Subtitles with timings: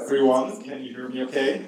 [0.00, 0.62] Everyone.
[0.62, 1.66] Can you hear me okay?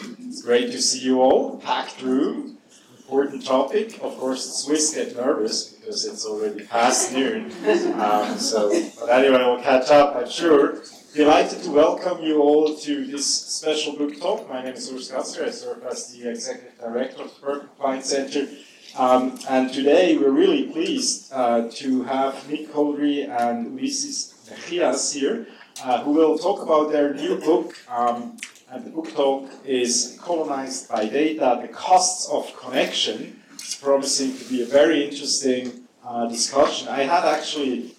[0.00, 1.58] It's great to see you all.
[1.58, 2.58] Packed room.
[2.98, 3.98] Important topic.
[4.02, 7.52] Of course, the Swiss get nervous because it's already past noon.
[8.00, 10.82] Um, so, but anyway, we'll catch up, I'm sure.
[11.14, 14.48] Delighted to welcome you all to this special book talk.
[14.48, 15.44] My name is Urs Gasser.
[15.44, 18.48] I serve as the Executive Director of the Berkman Klein Center.
[18.96, 25.46] Um, and today we're really pleased uh, to have Nick Couldry and Ulises Mejias here
[25.84, 27.76] uh, who will talk about their new book.
[27.88, 28.36] Um,
[28.70, 33.40] and the book talk is Colonized by Data The Costs of Connection.
[33.54, 36.88] It's promising to be a very interesting uh, discussion.
[36.88, 37.94] I had actually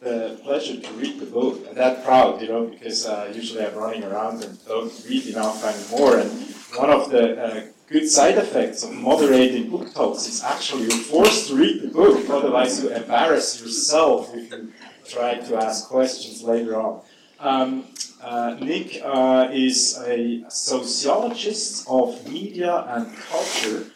[0.00, 1.74] the pleasure to read the book.
[1.74, 6.18] That proud, you know, because uh, usually I'm running around and don't read enough anymore.
[6.18, 6.30] And
[6.76, 11.48] one of the uh, good side effects of moderating book talks is actually you're forced
[11.48, 14.72] to read the book, otherwise you embarrass yourself if you
[15.08, 17.02] try to ask questions later on.
[17.40, 17.84] Um,
[18.22, 23.86] uh, Nick uh, is a sociologist of media and culture,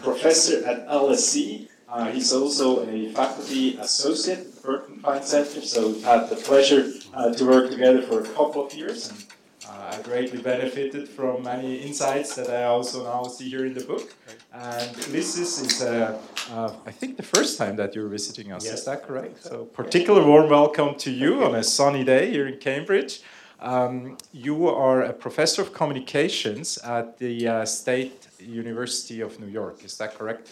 [0.00, 1.68] professor at LSE.
[1.94, 6.36] Uh, he's also a faculty associate at the Berkman Klein Center, so we've had the
[6.36, 9.12] pleasure uh, to work together for a couple of years.
[9.94, 13.84] Uh, I greatly benefited from many insights that I also now see here in the
[13.84, 14.14] book.
[14.52, 16.18] And Ulises is, uh,
[16.52, 18.64] uh, I think, the first time that you're visiting us.
[18.64, 19.42] Yes, is that correct?
[19.44, 23.22] So, particular warm welcome to you on a sunny day here in Cambridge.
[23.60, 29.84] Um, you are a professor of communications at the uh, State University of New York.
[29.84, 30.50] Is that correct?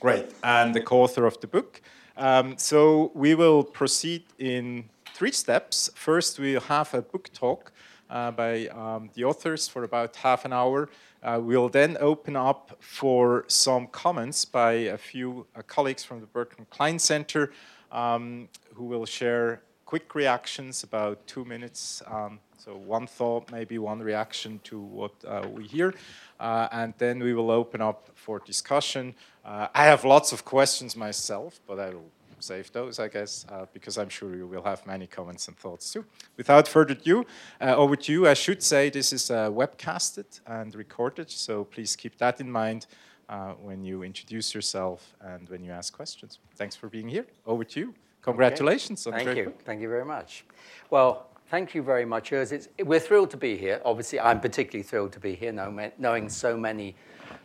[0.00, 0.26] Great.
[0.42, 1.80] And the co-author of the book.
[2.16, 5.90] Um, so we will proceed in three steps.
[5.94, 7.72] First, we'll have a book talk
[8.10, 10.88] uh, by um, the authors for about half an hour.
[11.22, 16.26] Uh, we'll then open up for some comments by a few uh, colleagues from the
[16.26, 17.50] Berkman Klein Center
[17.90, 22.02] um, who will share quick reactions, about two minutes.
[22.06, 25.94] Um, so one thought, maybe one reaction to what uh, we hear.
[26.40, 29.14] Uh, and then we will open up for discussion.
[29.44, 33.66] Uh, I have lots of questions myself, but I will save those, I guess, uh,
[33.72, 36.04] because I'm sure you will have many comments and thoughts too.
[36.36, 37.24] Without further ado,
[37.60, 38.28] uh, over to you.
[38.28, 42.86] I should say this is uh, webcasted and recorded, so please keep that in mind
[43.28, 46.38] uh, when you introduce yourself and when you ask questions.
[46.56, 47.26] Thanks for being here.
[47.46, 47.94] Over to you.
[48.22, 49.06] Congratulations.
[49.06, 49.24] Okay.
[49.24, 49.44] Thank you.
[49.44, 49.62] Book.
[49.64, 50.44] Thank you very much.
[50.90, 52.68] Well, thank you very much, Urs.
[52.84, 53.80] we're thrilled to be here.
[53.84, 55.52] Obviously, I'm particularly thrilled to be here,
[55.98, 56.96] knowing so many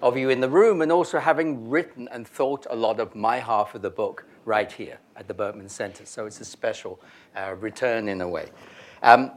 [0.02, 3.38] of you in the room and also having written and thought a lot of my
[3.38, 6.06] half of the book right here at the Berkman Center.
[6.06, 7.00] So it's a special
[7.36, 8.50] uh, return in a way.
[9.04, 9.32] Um,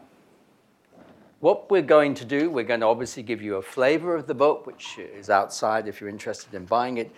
[1.41, 4.35] what we're going to do, we're going to obviously give you a flavor of the
[4.35, 7.15] book, which is outside if you're interested in buying it.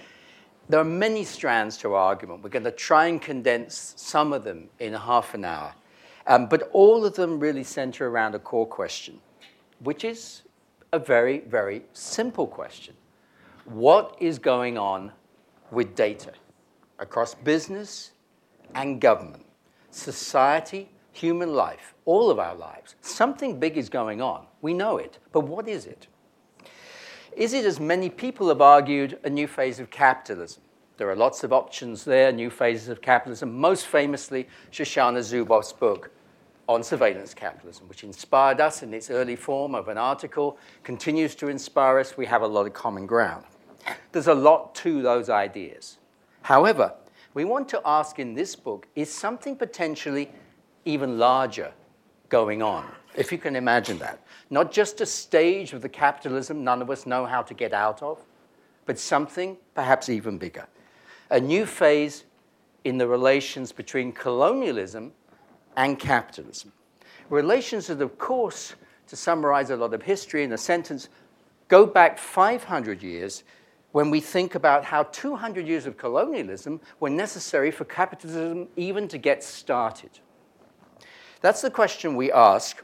[0.68, 2.42] There are many strands to our argument.
[2.42, 5.72] We're going to try and condense some of them in half an hour.
[6.26, 9.20] Um, but all of them really center around a core question,
[9.78, 10.42] which is
[10.92, 12.94] a very, very simple question.
[13.64, 15.12] What is going on
[15.70, 16.32] with data?
[16.98, 18.12] Across business
[18.74, 19.44] and government,
[19.90, 22.96] society, human life, all of our lives.
[23.00, 24.46] Something big is going on.
[24.60, 25.18] We know it.
[25.32, 26.06] But what is it?
[27.36, 30.62] Is it, as many people have argued, a new phase of capitalism?
[30.96, 36.10] There are lots of options there, new phases of capitalism, most famously Shoshana Zuboff's book
[36.68, 41.48] on surveillance capitalism, which inspired us in its early form of an article, continues to
[41.48, 42.16] inspire us.
[42.16, 43.44] We have a lot of common ground.
[44.12, 45.98] There's a lot to those ideas.
[46.46, 46.92] However,
[47.34, 50.30] we want to ask in this book is something potentially
[50.84, 51.72] even larger
[52.28, 54.20] going on, if you can imagine that.
[54.48, 58.00] Not just a stage of the capitalism none of us know how to get out
[58.00, 58.20] of,
[58.84, 60.68] but something perhaps even bigger.
[61.30, 62.22] A new phase
[62.84, 65.12] in the relations between colonialism
[65.76, 66.70] and capitalism.
[67.28, 68.76] Relations that, of course,
[69.08, 71.08] to summarize a lot of history in a sentence,
[71.66, 73.42] go back 500 years
[73.96, 79.16] when we think about how 200 years of colonialism were necessary for capitalism even to
[79.16, 80.10] get started.
[81.40, 82.82] That's the question we ask.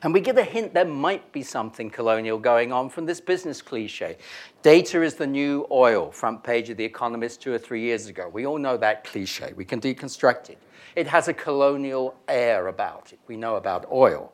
[0.00, 3.60] And we get a hint there might be something colonial going on from this business
[3.60, 4.16] cliche.
[4.62, 8.30] Data is the new oil, front page of The Economist two or three years ago.
[8.32, 9.52] We all know that cliche.
[9.56, 10.58] We can deconstruct it.
[10.94, 13.18] It has a colonial air about it.
[13.26, 14.32] We know about oil.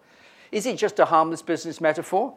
[0.52, 2.36] Is it just a harmless business metaphor?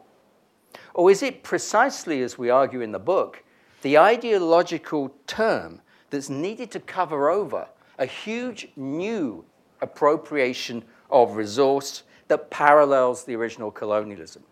[0.94, 3.42] Or is it precisely, as we argue in the book,
[3.82, 5.80] the ideological term
[6.10, 9.44] that's needed to cover over a huge new
[9.80, 14.42] appropriation of resource that parallels the original colonialism,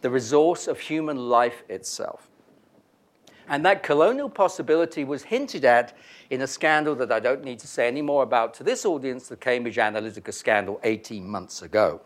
[0.00, 2.28] the resource of human life itself?
[3.48, 5.96] And that colonial possibility was hinted at
[6.30, 9.26] in a scandal that I don't need to say any more about to this audience,
[9.26, 12.00] the Cambridge Analytica scandal 18 months ago.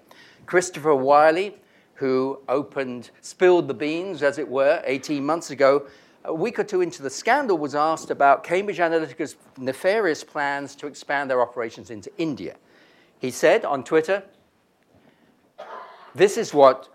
[0.47, 1.56] Christopher Wylie,
[1.94, 5.87] who opened, spilled the beans, as it were, 18 months ago,
[6.25, 10.87] a week or two into the scandal, was asked about Cambridge Analytica's nefarious plans to
[10.87, 12.56] expand their operations into India.
[13.19, 14.23] He said on Twitter,
[16.14, 16.88] This is what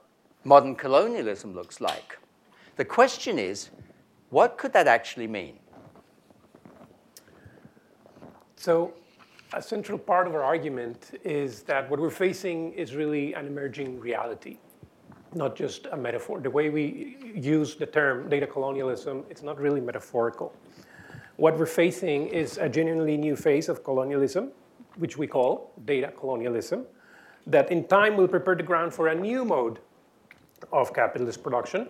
[0.43, 2.17] modern colonialism looks like.
[2.75, 3.69] The question is,
[4.29, 5.59] what could that actually mean?
[8.55, 8.93] So,
[9.53, 13.99] a central part of our argument is that what we're facing is really an emerging
[13.99, 14.59] reality,
[15.33, 16.39] not just a metaphor.
[16.39, 20.53] The way we use the term data colonialism, it's not really metaphorical.
[21.37, 24.51] What we're facing is a genuinely new phase of colonialism,
[24.97, 26.85] which we call data colonialism,
[27.47, 29.79] that in time will prepare the ground for a new mode
[30.73, 31.87] of capitalist production,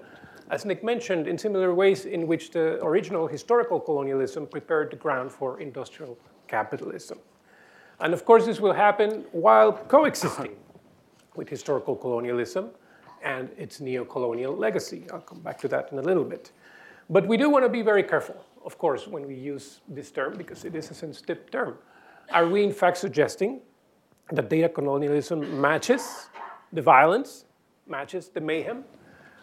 [0.52, 5.32] as Nick mentioned, in similar ways in which the original historical colonialism prepared the ground
[5.32, 7.20] for industrial capitalism.
[8.00, 10.56] And of course, this will happen while coexisting
[11.36, 12.72] with historical colonialism
[13.24, 15.06] and its neo-colonial legacy.
[15.12, 16.52] I'll come back to that in a little bit.
[17.10, 20.38] But we do want to be very careful, of course, when we use this term,
[20.38, 21.78] because it is a sensitive term.
[22.32, 23.62] Are we in fact suggesting
[24.32, 26.30] that data colonialism matches
[26.72, 27.46] the violence,
[27.88, 28.84] matches the mayhem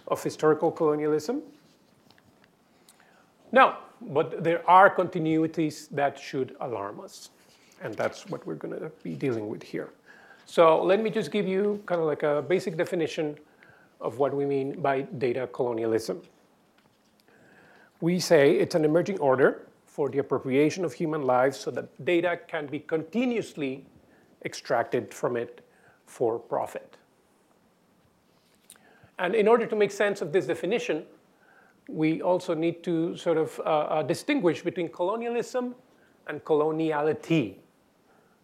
[0.06, 1.42] of historical colonialism?
[3.50, 7.30] No, but there are continuities that should alarm us.
[7.82, 9.90] And that's what we're going to be dealing with here.
[10.46, 13.36] So let me just give you kind of like a basic definition
[14.00, 16.22] of what we mean by data colonialism.
[18.00, 22.38] We say it's an emerging order for the appropriation of human lives so that data
[22.48, 23.86] can be continuously
[24.44, 25.62] extracted from it
[26.04, 26.96] for profit.
[29.18, 31.04] And in order to make sense of this definition,
[31.88, 35.74] we also need to sort of uh, uh, distinguish between colonialism
[36.26, 37.54] and coloniality,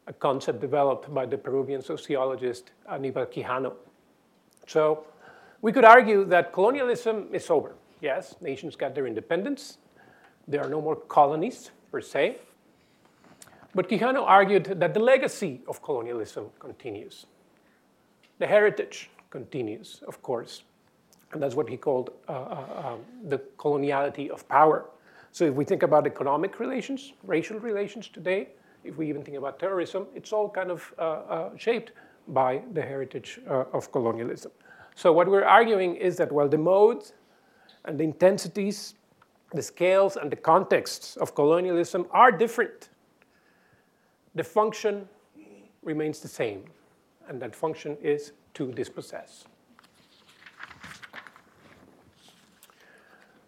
[0.06, 3.74] a concept developed by the Peruvian sociologist Aníbal Quijano.
[4.66, 5.04] So
[5.62, 7.74] we could argue that colonialism is over.
[8.00, 9.78] Yes, nations got their independence.
[10.48, 12.38] There are no more colonies, per se.
[13.74, 17.26] But Quijano argued that the legacy of colonialism continues.
[18.38, 20.64] The heritage continues, of course.
[21.32, 24.90] And that's what he called uh, uh, um, the coloniality of power.
[25.30, 28.48] So if we think about economic relations, racial relations today,
[28.84, 31.92] if we even think about terrorism, it's all kind of uh, uh shaped
[32.28, 34.50] by the heritage uh, of colonialism.
[34.94, 37.12] So what we're arguing is that while the modes
[37.84, 38.94] and the intensities,
[39.52, 42.90] the scales and the contexts of colonialism are different,
[44.34, 45.08] the function
[45.82, 46.64] remains the same.
[47.28, 49.44] And that function is to dispossess.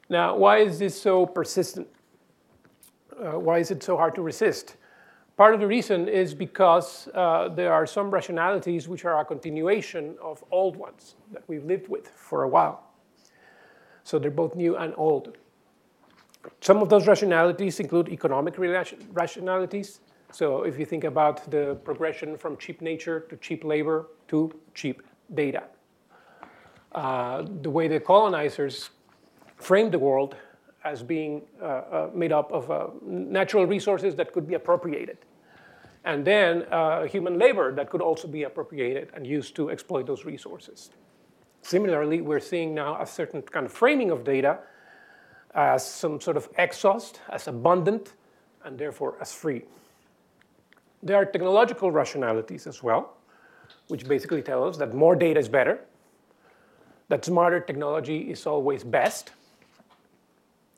[0.09, 1.89] Now, why is this so persistent?
[3.19, 4.77] Uh, why is it so hard to resist?
[5.37, 10.17] Part of the reason is because uh, there are some rationalities which are a continuation
[10.23, 12.85] of old ones that we've lived with for a while.
[14.05, 15.37] So they're both new and old.
[16.61, 20.01] Some of those rationalities include economic rationalities.
[20.31, 25.03] So if you think about the progression from cheap nature to cheap labor to cheap
[25.35, 25.65] data,
[26.93, 28.91] uh, the way the colonizers
[29.57, 30.37] framed the world
[30.85, 35.19] as being uh, uh, made up of uh, natural resources that could be appropriated.
[36.05, 40.27] And then uh, human labor that could also be appropriated and used to exploit those
[40.27, 40.91] resources.
[41.63, 44.59] Similarly, we're seeing now a certain kind of framing of data
[45.55, 48.13] as some sort of exhaust, as abundant,
[48.65, 49.63] and therefore as free.
[51.03, 53.17] There are technological rationalities as well,
[53.89, 55.81] which basically tell us that more data is better,
[57.09, 59.31] that smarter technology is always best,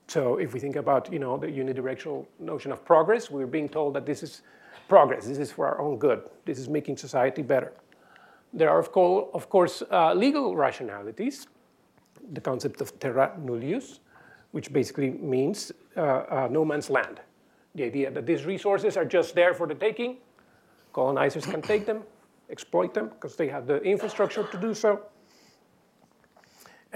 [0.09, 3.95] so if we think about you know, the unidirectional notion of progress, we're being told
[3.95, 4.43] that this is
[4.89, 7.73] progress, this is for our own good, this is making society better.
[8.53, 11.49] There are, of, co of course, uh, legal rationalities,
[12.33, 13.99] the concept of terra nullius,
[14.53, 17.21] which basically means uh, uh, no man's land.
[17.75, 20.19] The idea that these resources are just there for the taking,
[20.93, 22.05] colonizers can take them,
[22.49, 25.03] exploit them, because they have the infrastructure to do so.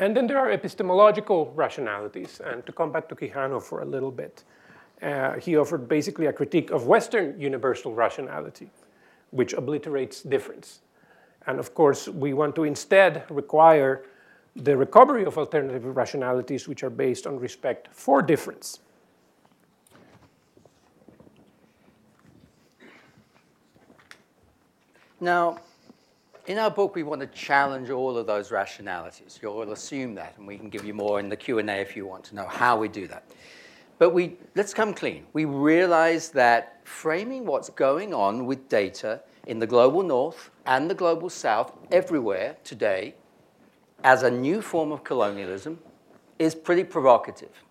[0.00, 2.40] And then there are epistemological rationalities.
[2.42, 4.44] And to come back to Quijano for a little bit,
[5.02, 8.70] uh, he offered basically a critique of Western universal rationality,
[9.30, 10.80] which obliterates difference.
[11.46, 14.06] And of course, we want to instead require
[14.56, 18.80] the recovery of alternative rationalities which are based on respect for difference.
[25.20, 25.58] Now,
[26.50, 29.38] In our book, we want to challenge all of those rationalities.
[29.40, 32.24] You'll assume that, and we can give you more in the Q&A if you want
[32.24, 33.22] to know how we do that.
[34.00, 35.26] But we, let's come clean.
[35.32, 40.94] We realize that framing what's going on with data in the global north and the
[40.96, 43.14] global south, everywhere today,
[44.02, 45.78] as a new form of colonialism
[46.40, 47.62] is pretty provocative.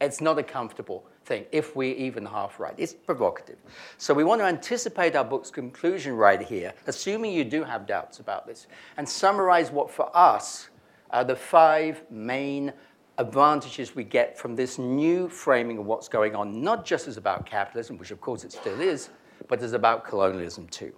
[0.00, 2.74] It's not a comfortable thing, if we're even half right.
[2.76, 3.58] It's provocative.
[3.98, 8.20] So we want to anticipate our book's conclusion right here, assuming you do have doubts
[8.20, 8.66] about this,
[8.96, 10.68] and summarize what for us
[11.10, 12.72] are the five main
[13.18, 17.46] advantages we get from this new framing of what's going on, not just as about
[17.46, 19.10] capitalism, which of course it still is,
[19.48, 20.92] but as about colonialism too.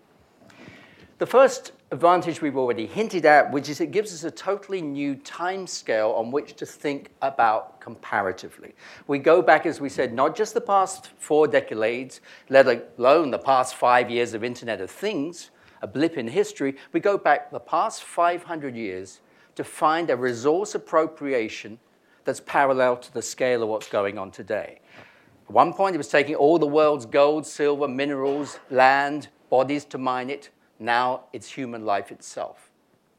[1.19, 5.15] The first advantage we've already hinted at, which is it gives us a totally new
[5.15, 8.75] time scale on which to think about comparatively.
[9.07, 12.21] We go back, as we said, not just the past four decades,
[12.51, 12.67] let
[12.99, 16.77] alone the past five years of Internet of Things, a blip in history.
[16.93, 19.21] We go back the past 500 years
[19.55, 21.79] to find a resource appropriation
[22.27, 24.81] that's parallel to the scale of what's going on today.
[25.49, 29.97] At one point, it was taking all the world's gold, silver, minerals, land, bodies to
[29.97, 30.51] mine it.
[30.79, 32.71] Now it's human life itself.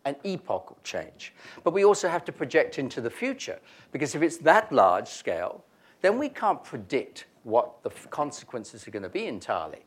[0.05, 1.33] An epochal change.
[1.63, 3.59] But we also have to project into the future,
[3.91, 5.63] because if it's that large scale,
[6.01, 9.85] then we can't predict what the consequences are going to be entirely.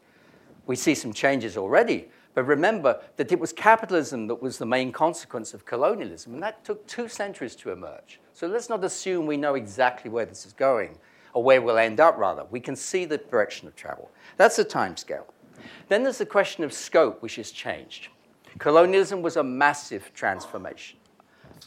[0.66, 4.92] We see some changes already, but remember that it was capitalism that was the main
[4.92, 8.20] consequence of colonialism, and that took two centuries to emerge.
[8.34, 10.98] So let's not assume we know exactly where this is going,
[11.32, 12.44] or where we'll end up, rather.
[12.50, 14.10] We can see the direction of travel.
[14.36, 15.32] That's the time scale.
[15.88, 18.08] Then there's the question of scope, which has changed.
[18.58, 20.98] Colonialism was a massive transformation,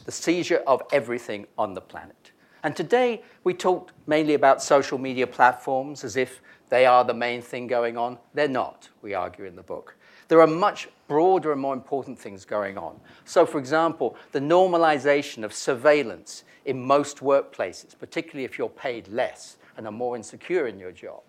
[0.05, 2.31] the seizure of everything on the planet.
[2.63, 7.41] And today, we talk mainly about social media platforms as if they are the main
[7.41, 8.17] thing going on.
[8.33, 9.95] They're not, we argue in the book.
[10.29, 12.99] There are much broader and more important things going on.
[13.25, 19.57] So, for example, the normalization of surveillance in most workplaces, particularly if you're paid less
[19.77, 21.21] and are more insecure in your job.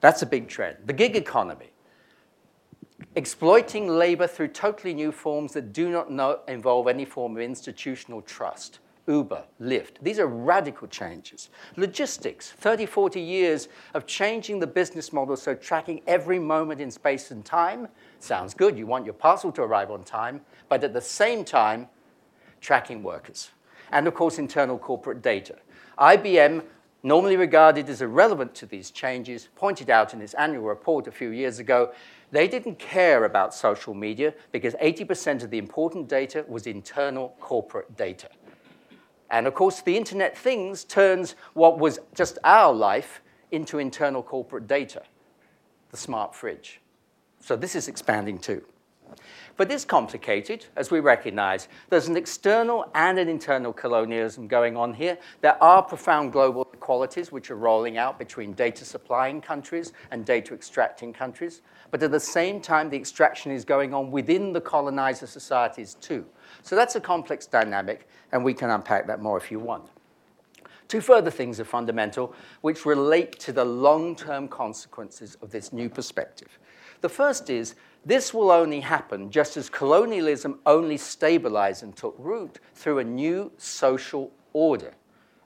[0.00, 0.76] That's a big trend.
[0.86, 1.70] The gig economy,
[3.14, 8.22] exploiting labor through totally new forms that do not know, involve any form of institutional
[8.22, 8.78] trust.
[9.06, 9.94] Uber, Lyft.
[10.02, 11.48] These are radical changes.
[11.76, 17.30] Logistics, 30, 40 years of changing the business model so tracking every moment in space
[17.30, 17.88] and time
[18.20, 18.78] sounds good.
[18.78, 21.88] You want your parcel to arrive on time, but at the same time,
[22.60, 23.50] tracking workers.
[23.90, 25.56] And of course, internal corporate data.
[25.98, 26.62] IBM,
[27.02, 31.30] normally regarded as irrelevant to these changes, pointed out in its annual report a few
[31.30, 31.92] years ago
[32.30, 37.96] they didn't care about social media because 80% of the important data was internal corporate
[37.96, 38.28] data.
[39.30, 44.66] And of course, the Internet Things turns what was just our life into internal corporate
[44.66, 45.02] data,
[45.90, 46.80] the smart fridge.
[47.40, 48.64] So this is expanding too.
[49.60, 51.68] But it's complicated, as we recognize.
[51.90, 55.18] There's an external and an internal colonialism going on here.
[55.42, 60.54] There are profound global inequalities which are rolling out between data supplying countries and data
[60.54, 61.60] extracting countries.
[61.90, 66.24] But at the same time, the extraction is going on within the colonizer societies too.
[66.62, 69.84] So that's a complex dynamic, and we can unpack that more if you want.
[70.88, 75.90] Two further things are fundamental, which relate to the long term consequences of this new
[75.90, 76.58] perspective.
[77.02, 82.58] The first is this will only happen just as colonialism only stabilized and took root
[82.74, 84.92] through a new social order,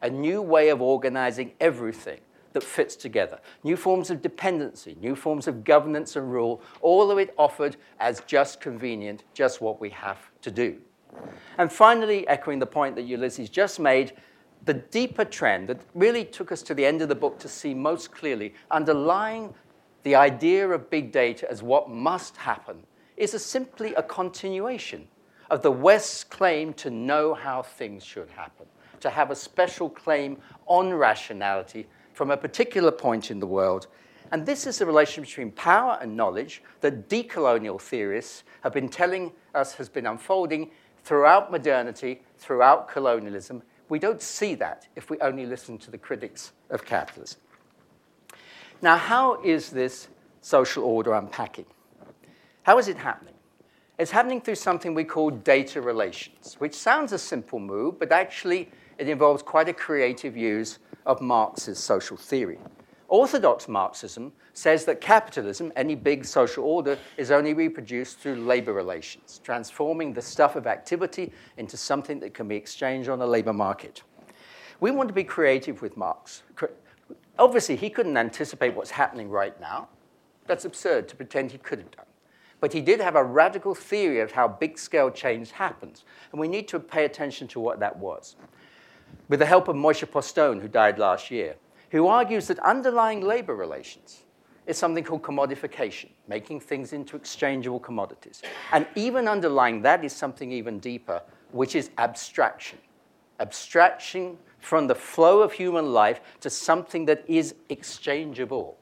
[0.03, 2.21] a new way of organizing everything
[2.53, 3.41] that fits together.
[3.65, 8.21] New forms of dependency, new forms of governance and rule, all of it offered as
[8.27, 10.79] just convenient, just what we have to do.
[11.59, 14.13] And finally, echoing the point that Ulises just made,
[14.65, 17.75] the deeper trend that really took us to the end of the book to see
[17.75, 19.53] most clearly, underlying
[20.05, 22.85] the idea of big data as what must happen,
[23.17, 25.09] is a simply a continuation
[25.51, 28.67] of the West's claim to know how things should happen,
[29.01, 33.87] to have a special claim on rationality from a particular point in the world.
[34.31, 39.33] And this is the relation between power and knowledge that decolonial theorists have been telling
[39.55, 40.71] us has been unfolding
[41.03, 43.63] throughout modernity, throughout colonialism.
[43.89, 47.41] We don't see that if we only listen to the critics of capitalism.
[48.85, 50.09] Now, how is this
[50.43, 51.65] social order unpacking?
[52.65, 53.33] How is it happening?
[53.99, 58.71] It's happening through something we call data relations, which sounds a simple move, but actually
[58.99, 62.59] it involves quite a creative use of Marx's social theory.
[63.09, 69.41] Orthodox Marxism says that capitalism, any big social order, is only reproduced through labor relations,
[69.43, 74.03] transforming the stuff of activity into something that can be exchanged on a labor market.
[74.81, 76.43] We want to be creative with Marx.
[77.39, 79.89] Obviously, he couldn't anticipate what's happening right now.
[80.47, 82.07] That's absurd to pretend he could have done.
[82.61, 86.05] But he did have a radical theory of how big scale change happens.
[86.33, 88.37] And we need to pay attention to what that was.
[89.29, 91.57] With the help of Moishe Postone, who died last year,
[91.91, 94.23] who argues that underlying labor relations
[94.67, 98.43] is something called commodification, making things into exchangeable commodities.
[98.73, 101.23] And even underlying that is something even deeper,
[101.53, 102.79] which is abstraction.
[103.41, 108.79] Abstraction from the flow of human life to something that is exchangeable.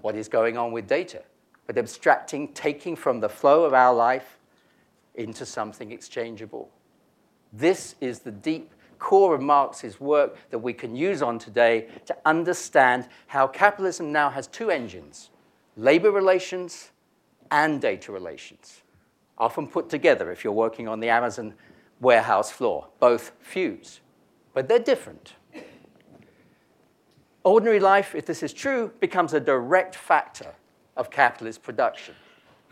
[0.00, 1.22] What is going on with data?
[1.68, 4.38] But abstracting, taking from the flow of our life
[5.14, 6.68] into something exchangeable.
[7.52, 12.16] This is the deep core of Marx's work that we can use on today to
[12.24, 15.30] understand how capitalism now has two engines
[15.76, 16.90] labor relations
[17.52, 18.82] and data relations,
[19.38, 21.54] often put together if you're working on the Amazon
[22.00, 24.00] warehouse floor, both fuse,
[24.56, 25.34] but they're different.
[27.44, 30.54] Ordinary life, if this is true, becomes a direct factor
[30.96, 32.14] of capitalist production.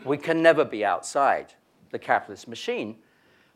[0.03, 1.53] We can never be outside
[1.91, 2.95] the capitalist machine,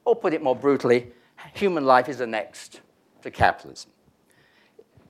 [0.05, 1.11] or put it more brutally,
[1.55, 2.81] human life is annexed
[3.23, 3.89] to capitalism.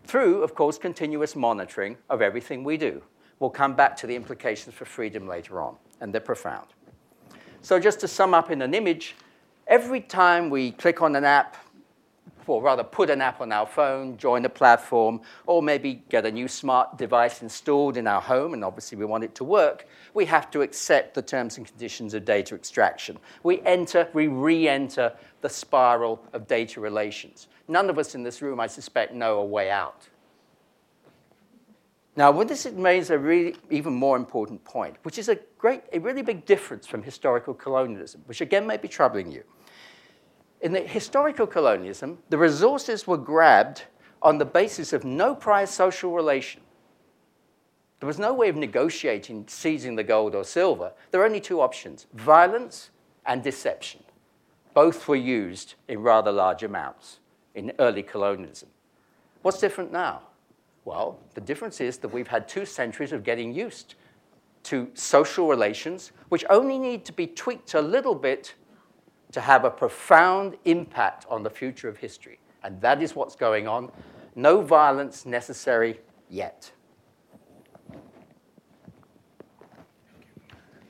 [0.05, 3.03] Through, of course, continuous monitoring of everything we do.
[3.39, 6.67] We'll come back to the implications for freedom later on, and they're profound.
[7.63, 9.17] So, just to sum up in an image,
[9.67, 11.57] every time we click on an app,
[12.49, 16.31] or rather put an app on our phone, join a platform, or maybe get a
[16.31, 20.25] new smart device installed in our home, and obviously we want it to work, we
[20.25, 23.17] have to accept the terms and conditions of data extraction.
[23.43, 27.47] We enter, we re enter the spiral of data relations.
[27.67, 30.07] None of us in this room, I suspect, know a way out.
[32.15, 35.99] Now, what this makes a really even more important point, which is a great, a
[35.99, 39.43] really big difference from historical colonialism, which again may be troubling you.
[40.61, 43.83] In the historical colonialism, the resources were grabbed
[44.21, 46.61] on the basis of no prior social relation.
[47.99, 50.91] There was no way of negotiating seizing the gold or silver.
[51.11, 52.89] There were only two options violence
[53.25, 54.03] and deception.
[54.73, 57.19] Both were used in rather large amounts
[57.55, 58.69] in early colonialism.
[59.41, 60.21] What's different now?
[60.85, 63.95] Well, the difference is that we've had two centuries of getting used
[64.63, 68.55] to social relations, which only need to be tweaked a little bit
[69.31, 72.39] to have a profound impact on the future of history.
[72.63, 73.91] And that is what's going on.
[74.35, 76.71] No violence necessary yet.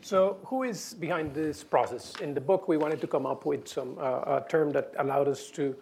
[0.02, 2.14] So, who is behind this process?
[2.20, 5.28] In the book, we wanted to come up with some uh, a term that allowed
[5.28, 5.76] us to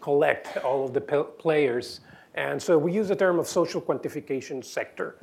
[0.00, 2.00] collect all of the players.
[2.34, 5.16] And so we use the term of social quantification sector.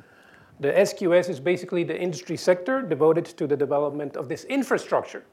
[0.60, 5.24] The SQS is basically the industry sector devoted to the development of this infrastructure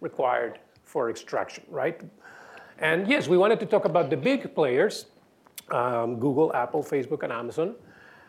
[0.00, 0.58] required
[0.94, 2.00] for extraction, right?
[2.78, 5.06] And yes, we wanted to talk about the big players,
[5.72, 7.74] um, Google, Apple, Facebook, and Amazon,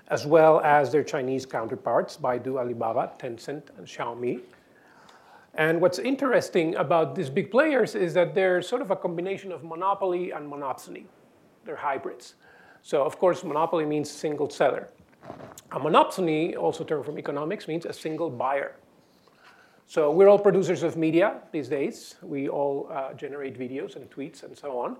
[0.07, 4.41] as well as their Chinese counterparts, Baidu, Alibaba, Tencent, and Xiaomi.
[5.53, 9.63] And what's interesting about these big players is that they're sort of a combination of
[9.63, 11.05] monopoly and monopsony.
[11.65, 12.33] They're hybrids.
[12.81, 14.87] So of course, monopoly means single seller.
[15.71, 18.73] A monopsony, also term from economics, means a single buyer.
[19.87, 22.15] So we're all producers of media these days.
[22.23, 24.97] We all uh, generate videos and tweets and so on.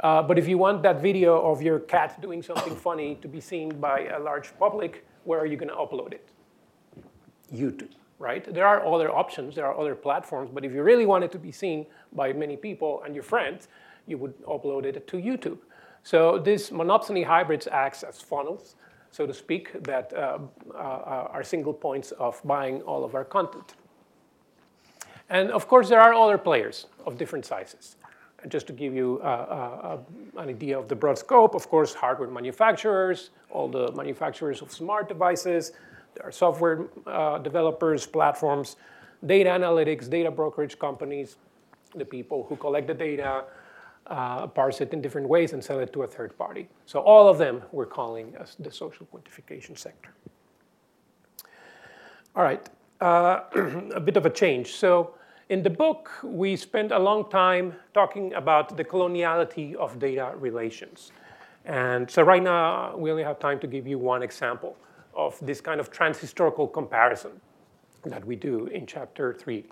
[0.00, 3.40] Uh, but if you want that video of your cat doing something funny to be
[3.40, 6.28] seen by a large public, where are you going to upload it?
[7.54, 8.52] YouTube, right?
[8.52, 11.38] There are other options, there are other platforms, but if you really want it to
[11.38, 13.68] be seen by many people and your friends,
[14.06, 15.58] you would upload it to YouTube.
[16.02, 18.74] So this monopsony hybrids acts as funnels,
[19.12, 20.38] so to speak, that uh,
[20.74, 23.74] uh, are single points of buying all of our content.
[25.30, 27.96] And of course, there are other players of different sizes.
[28.42, 29.98] And just to give you uh, uh,
[30.38, 35.08] an idea of the broad scope, of course, hardware manufacturers, all the manufacturers of smart
[35.08, 35.72] devices,
[36.14, 38.76] there are software uh, developers, platforms,
[39.26, 41.36] data analytics, data brokerage companies,
[41.94, 43.44] the people who collect the data,
[44.06, 46.68] uh, parse it in different ways, and sell it to a third party.
[46.86, 50.10] So all of them we're calling as the social quantification sector.
[52.34, 52.68] All right,
[53.00, 53.42] uh,
[53.94, 54.72] a bit of a change.
[54.74, 55.14] So
[55.50, 61.10] in the book, we spent a long time talking about the coloniality of data relations.
[61.64, 64.76] And so right now, we only have time to give you one example
[65.12, 67.32] of this kind of transhistorical comparison
[68.04, 69.64] that we do in chapter three.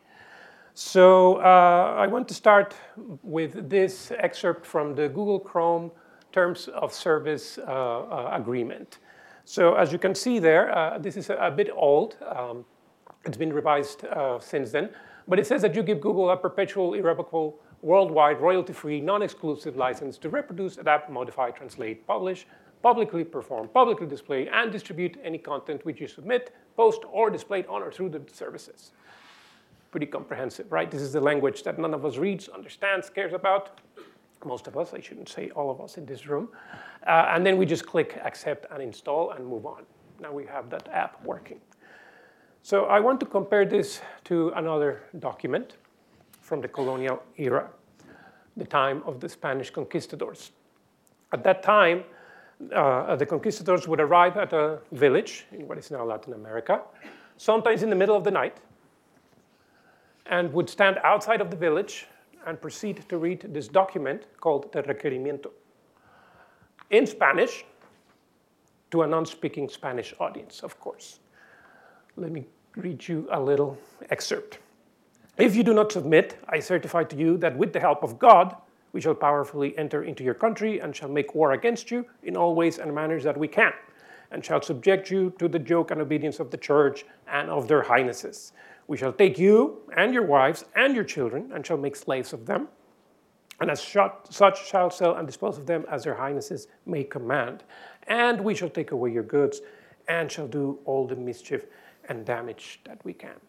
[0.74, 2.74] So uh, I want to start
[3.22, 5.92] with this excerpt from the Google Chrome
[6.32, 8.98] Terms of Service uh, uh, Agreement.
[9.44, 12.16] So as you can see there, uh, this is a, a bit old.
[12.26, 12.64] Um,
[13.24, 14.90] it's been revised uh, since then.
[15.28, 20.30] But it says that you give Google a perpetual, irrevocable, worldwide, royalty-free, non-exclusive license to
[20.30, 22.46] reproduce, adapt, modify, translate, publish,
[22.82, 27.82] publicly perform, publicly display, and distribute any content which you submit, post, or display on
[27.82, 28.92] or through the services.
[29.90, 30.90] Pretty comprehensive, right?
[30.90, 33.80] This is the language that none of us reads, understands, cares about.
[34.44, 36.48] Most of us, I shouldn't say all of us in this room.
[37.06, 39.84] Uh, and then we just click accept and install and move on.
[40.20, 41.60] Now we have that app working.
[42.68, 45.78] So I want to compare this to another document
[46.42, 47.70] from the colonial era,
[48.58, 50.52] the time of the Spanish conquistadors.
[51.32, 52.04] At that time,
[52.74, 56.82] uh, the conquistadors would arrive at a village in what is now Latin America,
[57.38, 58.58] sometimes in the middle of the night,
[60.26, 62.06] and would stand outside of the village
[62.46, 65.52] and proceed to read this document called the Requerimiento
[66.90, 67.64] in Spanish
[68.90, 71.20] to a non speaking Spanish audience, of course.
[72.14, 72.44] Let me
[72.76, 73.78] read you a little
[74.10, 74.58] excerpt.
[75.36, 78.56] If you do not submit, I certify to you that with the help of God,
[78.92, 82.54] we shall powerfully enter into your country and shall make war against you in all
[82.54, 83.72] ways and manners that we can,
[84.30, 87.82] and shall subject you to the yoke and obedience of the church and of their
[87.82, 88.52] highnesses.
[88.86, 92.46] We shall take you and your wives and your children and shall make slaves of
[92.46, 92.68] them.
[93.60, 97.64] And as such shall sell and dispose of them as their highnesses may command.
[98.06, 99.60] And we shall take away your goods
[100.08, 101.66] and shall do all the mischief
[102.08, 103.40] and damage that we can.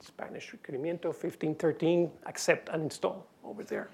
[0.00, 3.88] Spanish Requerimiento 1513, accept and install over there.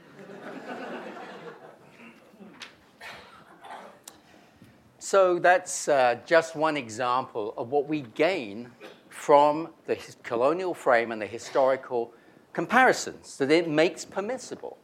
[5.13, 8.71] So that's uh, just one example of what we gain
[9.11, 12.15] from the colonial frame and the historical
[12.53, 14.79] comparisons that it makes permissible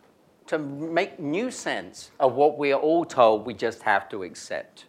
[0.48, 4.86] to make new sense of what we are all told we just have to accept,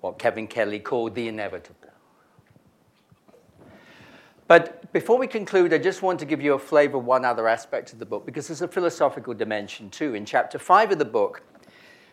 [0.00, 1.89] what Kevin Kelly called the inevitable.
[4.50, 7.46] But before we conclude, I just want to give you a flavor of one other
[7.46, 10.16] aspect of the book, because there's a philosophical dimension too.
[10.16, 11.44] In chapter five of the book,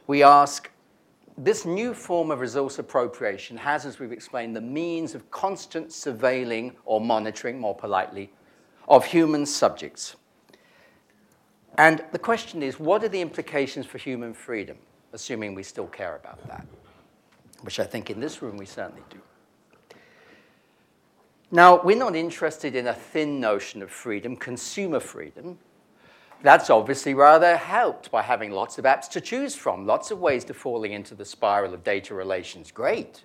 [0.06, 0.70] we ask
[1.36, 6.76] this new form of resource appropriation has, as we've explained, the means of constant surveilling
[6.86, 8.32] or monitoring, more politely,
[8.88, 10.16] of human subjects.
[11.80, 14.78] And the question is what are the implications for human freedom,
[15.12, 16.68] assuming we still care about that?
[17.62, 19.18] Which I think in this room we certainly do.
[21.50, 25.60] Now, we're not interested in a thin notion of freedom, consumer freedom.
[26.44, 30.44] That's obviously rather helped by having lots of apps to choose from, lots of ways
[30.46, 32.70] to falling into the spiral of data relations.
[32.70, 33.24] Great.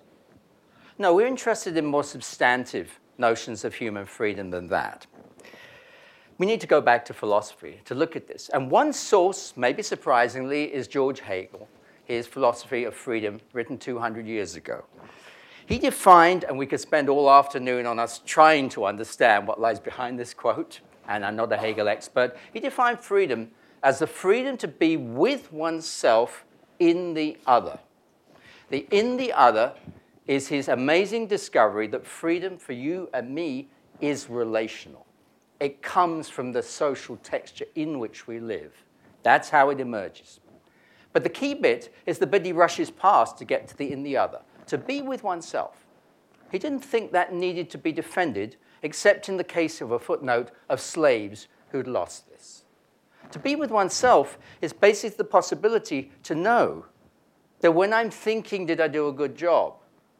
[0.97, 5.05] No, we're interested in more substantive notions of human freedom than that.
[6.37, 8.49] We need to go back to philosophy to look at this.
[8.53, 11.67] And one source, maybe surprisingly, is George Hegel,
[12.05, 14.85] his philosophy of freedom, written 200 years ago.
[15.65, 19.79] He defined, and we could spend all afternoon on us trying to understand what lies
[19.79, 22.35] behind this quote, and I'm not a Hegel expert.
[22.51, 26.45] He defined freedom as the freedom to be with oneself
[26.79, 27.79] in the other.
[28.69, 29.73] The in the other
[30.27, 33.69] is his amazing discovery that freedom for you and me
[34.01, 35.05] is relational.
[35.59, 38.83] It comes from the social texture in which we live.
[39.21, 40.39] That's how it emerges.
[41.11, 44.03] But the key bit is the bit he rushes past to get to the in
[44.03, 44.39] the other
[44.73, 45.85] to be with oneself.
[46.51, 50.49] He didn't think that needed to be defended, except in the case of a footnote
[50.67, 52.63] of slaves who'd lost this.
[53.29, 56.87] To be with oneself is basically the possibility to know
[57.59, 59.75] that when I'm thinking, did I do a good job?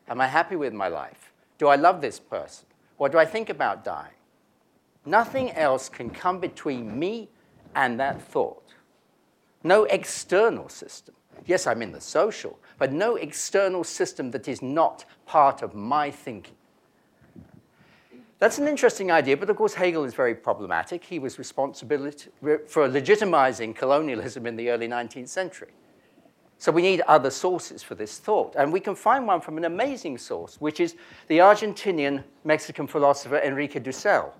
[0.07, 1.33] Am I happy with my life?
[1.57, 2.67] Do I love this person?
[2.97, 4.19] What do I think about dying?
[5.03, 7.29] Nothing else can come between me
[7.73, 8.75] and that thought.
[9.63, 11.15] No external system.
[11.47, 16.11] Yes, I'm in the social, but no external system that is not part of my
[16.11, 16.55] thinking.
[18.39, 21.03] That's an interesting idea, but of course, Hegel is very problematic.
[21.03, 22.11] He was responsible
[22.67, 25.69] for legitimizing colonialism in the early 19th century.
[26.57, 28.55] So we need other sources for this thought.
[28.57, 30.95] And we can find one from an amazing source, which is
[31.27, 34.31] the Argentinian Mexican philosopher Enrique Dussel,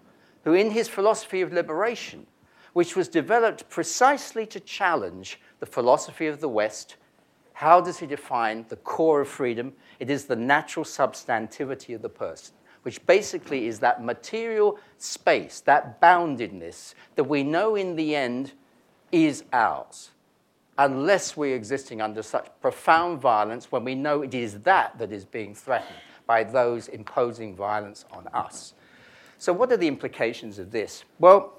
[0.44, 2.26] who, in his philosophy of liberation,
[2.74, 6.98] which was developed precisely to challenge the philosophy of the West
[7.64, 9.72] how does he define the core of freedom?
[9.98, 16.02] It is the natural substantivity of the person, which basically is that material space, that
[16.02, 18.52] boundedness that we know in the end
[19.14, 20.12] is ours,
[20.78, 25.24] unless we're existing under such profound violence when we know it is that that is
[25.24, 28.74] being threatened by those imposing violence on us.
[29.38, 31.06] So, what are the implications of this?
[31.18, 31.58] Well,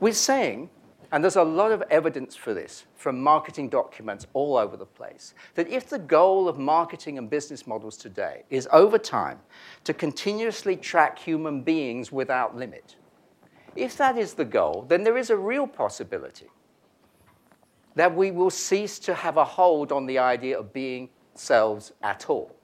[0.00, 0.70] we're saying
[1.12, 5.34] and there's a lot of evidence for this from marketing documents all over the place
[5.54, 9.38] that if the goal of marketing and business models today is over time
[9.84, 12.96] to continuously track human beings without limit,
[13.76, 16.48] if that is the goal, then there is a real possibility
[17.94, 22.30] that we will cease to have a hold on the idea of being selves at
[22.30, 22.56] all.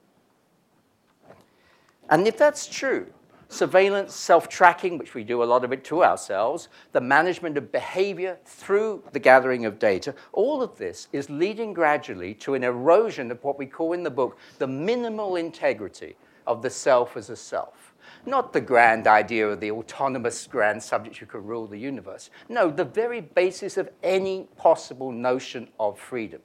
[2.09, 3.13] And if that's true,
[3.49, 7.71] surveillance, self tracking, which we do a lot of it to ourselves, the management of
[7.71, 13.31] behavior through the gathering of data, all of this is leading gradually to an erosion
[13.31, 16.15] of what we call in the book the minimal integrity
[16.47, 17.93] of the self as a self.
[18.25, 22.29] Not the grand idea of the autonomous grand subject who can rule the universe.
[22.47, 26.41] No, the very basis of any possible notion of freedom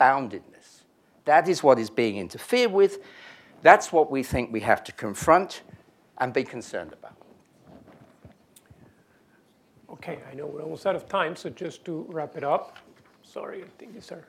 [0.00, 0.82] boundedness.
[1.24, 2.98] That is what is being interfered with.
[3.62, 5.62] That's what we think we have to confront
[6.18, 7.16] and be concerned about.
[9.90, 12.78] Okay, I know we're almost out of time, so just to wrap it up.
[13.22, 14.26] Sorry, I think these are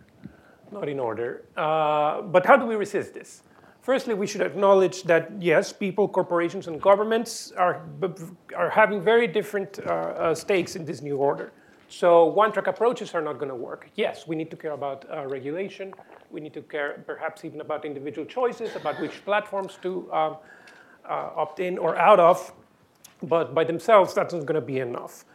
[0.72, 1.44] not in order.
[1.58, 3.44] Uh, but how do we resist this?
[3.82, 7.82] Firstly, we should acknowledge that yes, people, corporations, and governments are,
[8.56, 11.52] are having very different uh, uh, stakes in this new order.
[11.88, 13.90] So one-track approaches are not going to work.
[13.96, 15.94] Yes, we need to care about uh, regulation.
[16.32, 20.38] We need to care perhaps even about individual choices, about which platforms to um,
[21.08, 22.54] uh, opt in or out of.
[23.24, 25.26] But by themselves, that's not going to be enough.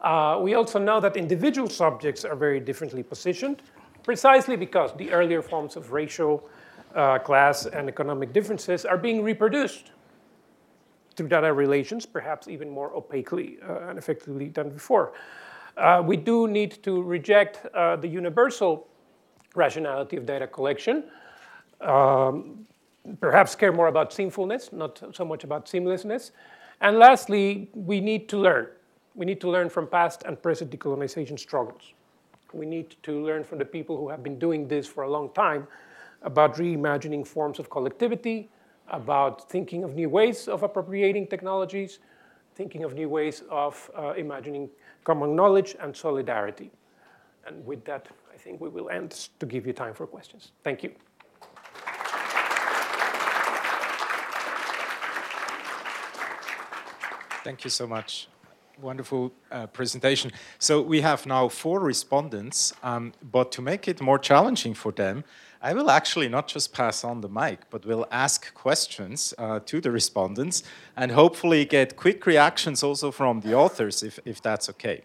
[0.00, 3.62] Uh, we also know that individual subjects are very differently positioned,
[4.02, 6.48] precisely because the earlier forms of racial
[6.94, 9.92] uh, class and economic differences are being reproduced
[11.16, 15.12] through data relations, perhaps even more opaquely uh, and effectively than before.
[15.76, 18.88] Uh, we do need to reject uh, the universal
[19.54, 21.04] rationality of data collection.
[21.80, 22.66] Um,
[23.20, 26.30] perhaps care more about seamfulness, not so much about seamlessness.
[26.80, 28.68] And lastly, we need to learn.
[29.14, 31.92] We need to learn from past and present decolonization struggles.
[32.52, 35.30] We need to learn from the people who have been doing this for a long
[35.34, 35.66] time
[36.22, 38.48] about reimagining forms of collectivity,
[38.88, 41.98] about thinking of new ways of appropriating technologies,
[42.54, 44.68] thinking of new ways of uh, imagining
[45.04, 46.70] common knowledge and solidarity.
[47.46, 50.52] And with that, I think we will end to give you time for questions.
[50.62, 51.09] Thank you.
[57.42, 58.28] Thank you so much.
[58.82, 60.30] Wonderful uh, presentation.
[60.58, 65.24] So we have now four respondents, um, but to make it more challenging for them,
[65.62, 69.80] I will actually not just pass on the mic, but will ask questions uh, to
[69.80, 70.62] the respondents
[70.96, 75.02] and hopefully get quick reactions also from the authors, if, if that's okay.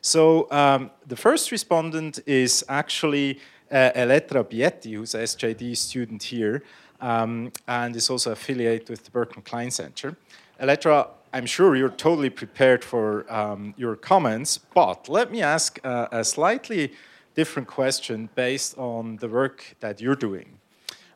[0.00, 6.62] So um, the first respondent is actually uh, Elettra Bietti, who's a SJD student here
[7.00, 10.16] um, and is also affiliated with the Berkman Klein Center.
[10.60, 16.08] Elettra, I'm sure you're totally prepared for um, your comments, but let me ask uh,
[16.10, 16.94] a slightly
[17.34, 20.58] different question based on the work that you're doing.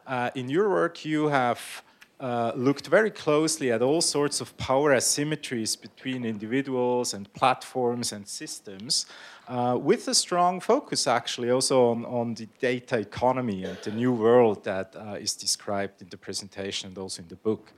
[0.07, 1.83] Uh, in your work, you have
[2.21, 8.29] uh, looked very closely at all sorts of power asymmetries between individuals and platforms and
[8.29, 9.07] systems,
[9.49, 14.13] uh, with a strong focus actually also on, on the data economy and the new
[14.13, 17.73] world that uh, is described in the presentation and also in the book.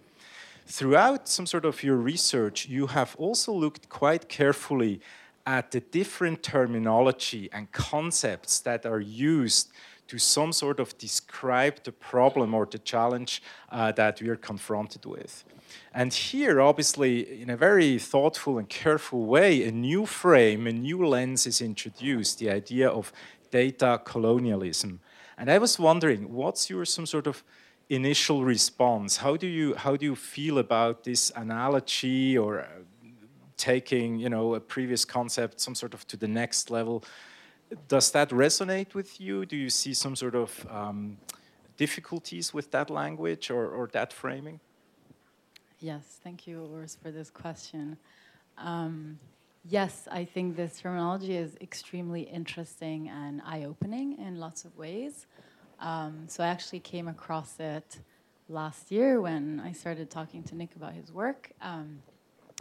[0.73, 5.03] Throughout some sort of your research, you have also looked quite carefully
[5.45, 9.71] at the different terminology and concepts that are used
[10.09, 15.05] to some sort of describe the problem or the challenge uh, that we are confronted
[15.05, 15.45] with.
[15.93, 21.07] And here, obviously, in a very thoughtful and careful way, a new frame, a new
[21.07, 23.13] lens is introduced the idea of
[23.51, 25.01] data colonialism.
[25.37, 27.45] And I was wondering, what's your some sort of
[27.89, 29.19] initial response?
[29.19, 32.67] How do you, how do you feel about this analogy or
[33.57, 37.05] taking you know a previous concept some sort of to the next level?
[37.89, 39.47] Does that resonate with you?
[39.47, 41.17] Do you see some sort of um,
[41.77, 44.61] difficulties with that language or, or that framing?
[45.81, 47.97] Yes thank you Urs, for this question.
[48.59, 49.19] Um,
[49.71, 55.27] yes i think this terminology is extremely interesting and eye-opening in lots of ways
[55.83, 57.99] um, so i actually came across it
[58.49, 61.99] last year when i started talking to nick about his work um,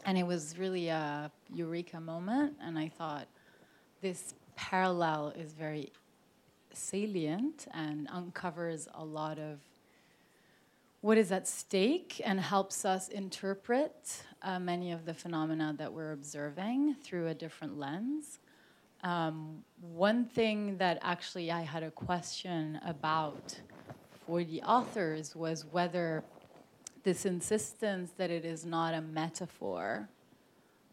[0.06, 2.56] and it was really a eureka moment.
[2.62, 3.28] And I thought
[4.02, 5.92] this parallel is very
[6.74, 9.60] salient and uncovers a lot of
[11.02, 16.12] what is at stake and helps us interpret uh, many of the phenomena that we're
[16.12, 18.40] observing through a different lens.
[19.04, 23.60] Um, one thing that actually I had a question about
[24.26, 26.24] for the authors was whether
[27.04, 30.08] this insistence that it is not a metaphor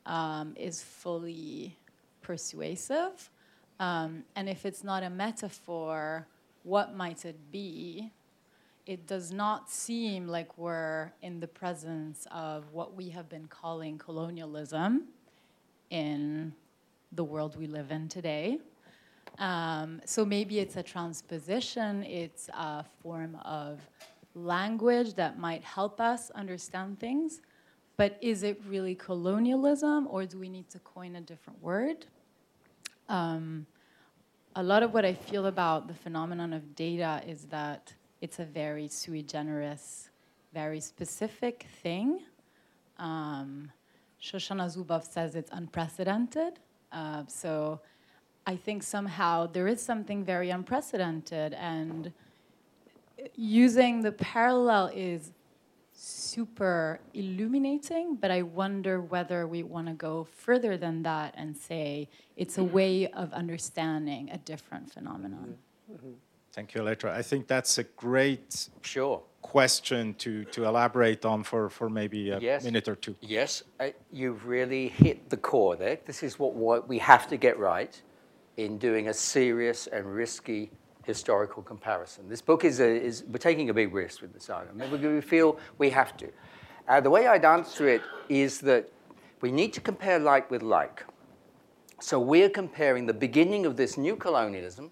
[0.07, 1.77] um, is fully
[2.23, 3.31] persuasive.
[3.79, 6.27] Um, and if it's not a metaphor,
[6.63, 8.11] what might it be?
[8.87, 13.99] It does not seem like we're in the presence of what we have been calling
[13.99, 15.09] colonialism
[15.91, 16.55] in
[17.13, 18.59] the world we live in today.
[19.39, 23.81] Um, so maybe it's a transposition, it's a form of
[24.35, 27.41] language that might help us understand things.
[27.97, 32.07] But is it really colonialism, or do we need to coin a different word?
[33.09, 33.67] Um,
[34.55, 38.45] a lot of what I feel about the phenomenon of data is that it's a
[38.45, 40.11] very sui generis,
[40.53, 42.21] very specific thing.
[42.99, 43.71] Um,
[44.21, 46.59] Shoshana Zuboff says it's unprecedented.
[46.93, 47.81] Uh, so
[48.47, 52.13] I think somehow there is something very unprecedented, and
[53.35, 55.33] using the parallel is
[55.93, 62.09] super illuminating, but I wonder whether we want to go further than that and say
[62.37, 65.57] it's a way of understanding a different phenomenon.
[65.93, 66.13] Mm-hmm.
[66.53, 67.11] Thank you, Elettra.
[67.11, 72.39] I think that's a great sure question to, to elaborate on for, for maybe a
[72.39, 72.65] yes.
[72.65, 73.17] minute or two.
[73.23, 75.99] Yes, I, you've really hit the core there.
[76.05, 78.01] This is what, what we have to get right
[78.59, 80.71] in doing a serious and risky
[81.05, 82.29] historical comparison.
[82.29, 84.93] This book is, a, is we're taking a big risk with this argument.
[84.93, 86.29] We feel we have to.
[86.87, 88.93] Uh, the way I'd answer it is that
[89.41, 91.05] we need to compare like with like.
[92.01, 94.91] So we're comparing the beginning of this new colonialism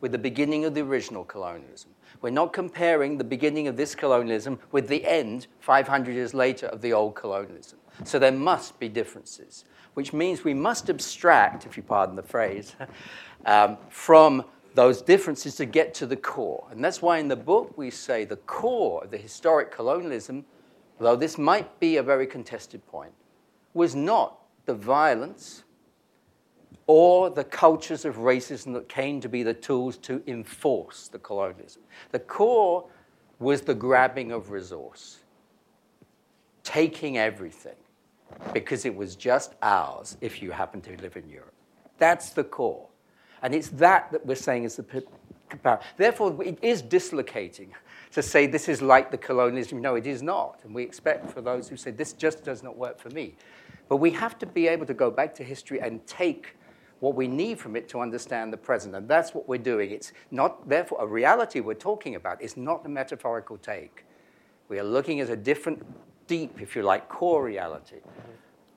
[0.00, 1.90] with the beginning of the original colonialism.
[2.22, 6.80] We're not comparing the beginning of this colonialism with the end, 500 years later, of
[6.80, 7.80] the old colonialism.
[8.04, 12.76] So there must be differences, which means we must abstract, if you pardon the phrase,
[13.44, 16.64] um, from those differences to get to the core.
[16.70, 20.44] And that's why in the book we say the core of the historic colonialism,
[21.00, 23.12] though this might be a very contested point,
[23.74, 25.64] was not the violence
[26.86, 31.82] or the cultures of racism that came to be the tools to enforce the colonialism.
[32.10, 32.88] The core
[33.38, 35.18] was the grabbing of resource,
[36.62, 37.76] taking everything
[38.52, 41.52] because it was just ours if you happen to live in Europe.
[41.98, 42.86] That's the core.
[43.42, 45.04] And it's that that we're saying is the
[45.48, 45.86] comparison.
[45.96, 47.74] Therefore, it is dislocating
[48.12, 49.80] to say this is like the colonialism.
[49.80, 50.60] No, it is not.
[50.64, 53.34] And we expect for those who say this just does not work for me.
[53.88, 56.56] But we have to be able to go back to history and take
[57.02, 58.94] what we need from it to understand the present.
[58.94, 59.90] And that's what we're doing.
[59.90, 64.04] It's not, therefore, a reality we're talking about is not a metaphorical take.
[64.68, 65.84] We are looking at a different,
[66.28, 67.96] deep, if you like, core reality.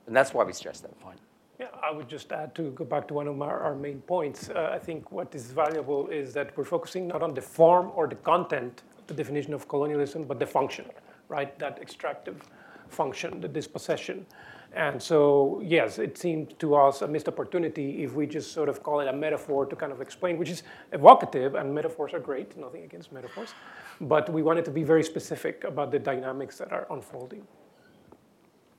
[0.08, 1.20] And that's why we stress that point.
[1.60, 4.50] Yeah, I would just add to go back to one of our, our main points.
[4.50, 8.08] Uh, I think what is valuable is that we're focusing not on the form or
[8.08, 10.86] the content, the definition of colonialism, but the function,
[11.28, 11.56] right?
[11.60, 12.42] That extractive
[12.88, 14.26] function, the dispossession.
[14.76, 18.82] And so, yes, it seemed to us a missed opportunity if we just sort of
[18.82, 22.54] call it a metaphor to kind of explain, which is evocative, and metaphors are great,
[22.58, 23.54] nothing against metaphors.
[24.02, 27.42] But we wanted to be very specific about the dynamics that are unfolding.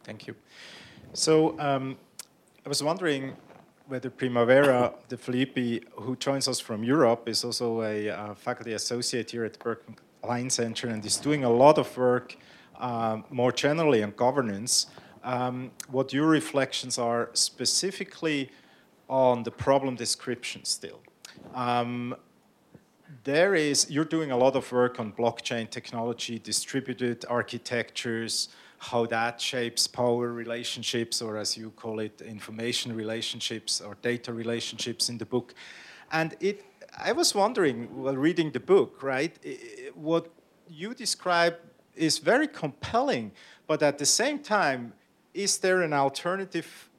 [0.04, 0.36] Thank you.
[1.14, 1.98] So, um,
[2.64, 3.36] I was wondering
[3.88, 9.32] whether Primavera De Filippi, who joins us from Europe, is also a uh, faculty associate
[9.32, 9.78] here at the
[10.22, 12.38] Klein Center and is doing a lot of work
[12.78, 14.86] um, more generally on governance.
[15.28, 18.50] Um, what your reflections are specifically
[19.10, 21.02] on the problem description still.
[21.54, 22.16] Um,
[23.26, 29.42] there is, you're doing a lot of work on blockchain technology, distributed architectures, how that
[29.42, 35.26] shapes power relationships, or as you call it, information relationships or data relationships in the
[35.26, 35.54] book.
[36.10, 36.64] And it,
[36.98, 39.38] I was wondering while reading the book, right,
[39.94, 40.30] what
[40.70, 41.56] you describe
[41.98, 43.34] is very compelling,
[43.68, 44.94] but at the same time,
[45.38, 46.90] is there an alternative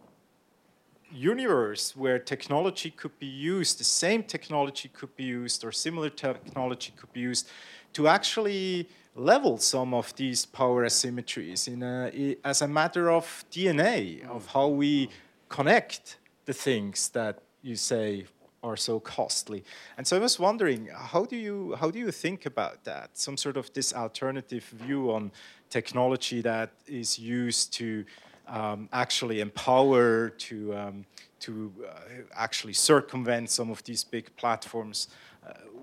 [1.10, 6.92] universe where technology could be used, the same technology could be used, or similar technology
[6.96, 7.48] could be used
[7.94, 14.24] to actually level some of these power asymmetries in a, as a matter of DNA,
[14.28, 15.08] of how we
[15.48, 18.24] connect the things that you say
[18.62, 19.64] are so costly.
[19.96, 23.16] And so I was wondering, how do you how do you think about that?
[23.16, 25.32] Some sort of this alternative view on
[25.70, 28.04] technology that is used to
[28.48, 31.04] um, actually empower, to um,
[31.40, 31.92] to uh,
[32.34, 35.08] actually circumvent some of these big platforms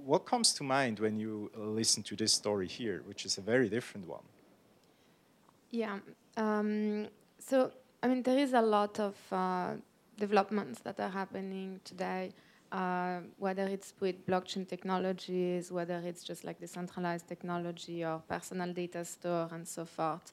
[0.06, 3.68] what comes to mind when you listen to this story here, which is a very
[3.68, 4.24] different one?
[5.72, 5.98] Yeah.
[6.38, 7.08] Um,
[7.40, 7.72] so,
[8.04, 9.74] I mean, there is a lot of uh,
[10.18, 12.32] developments that are happening today,
[12.72, 19.04] uh, whether it's with blockchain technologies, whether it's just like decentralized technology or personal data
[19.04, 20.32] store and so forth.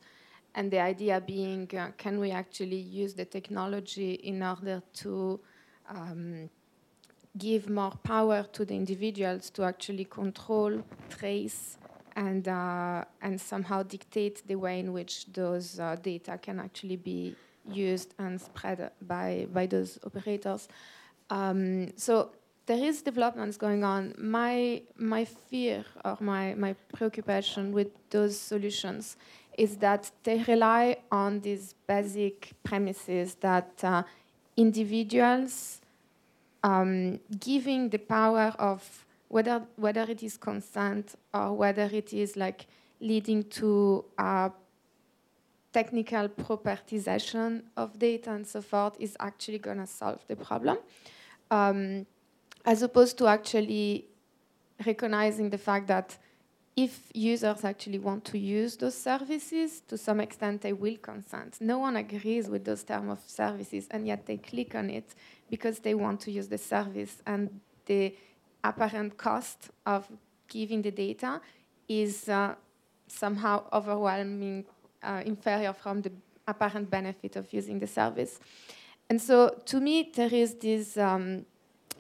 [0.55, 5.41] And the idea being, uh, can we actually use the technology in order to
[5.89, 6.51] um,
[7.39, 11.79] give more power to the individuals to actually control, trace,
[12.17, 17.35] and, uh, and somehow dictate the way in which those uh, data can actually be
[17.67, 20.69] used and spread by, by those operators.
[21.31, 22.33] Um, so
[22.67, 24.15] there is developments going on.
[24.19, 29.17] My my fear or my my preoccupation with those solutions
[29.59, 34.03] is that they rely on these basic premises that uh,
[34.57, 35.81] individuals
[36.63, 42.67] um, giving the power of whether whether it is consent or whether it is like
[43.01, 44.49] leading to uh,
[45.73, 50.79] technical propertization of data and so forth is actually going to solve the problem,
[51.51, 52.07] um,
[52.65, 54.07] as opposed to actually
[54.87, 56.19] recognizing the fact that
[56.77, 61.59] if users actually want to use those services, to some extent they will consent.
[61.61, 65.15] No one agrees with those terms of services, and yet they click on it
[65.51, 67.21] because they want to use the service.
[67.27, 68.15] And the
[68.65, 70.09] apparent cost of
[70.49, 71.41] giving the data
[71.89, 72.55] is uh,
[73.07, 74.65] somehow overwhelming,
[75.03, 76.13] uh, inferior from the
[76.49, 78.41] apparent benefit of using the service.
[79.11, 81.45] And so, to me, there is this, um,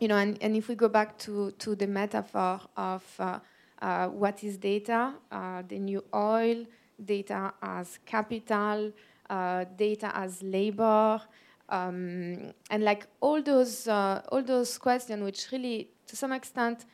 [0.00, 3.38] you know, and, and if we go back to, to the metaphor of uh,
[3.82, 6.64] uh, what is data, uh, the new oil,
[7.04, 8.92] data as capital,
[9.28, 11.20] uh, data as labor,
[11.68, 16.86] um, and like all those uh, all those questions, which really, to some extent,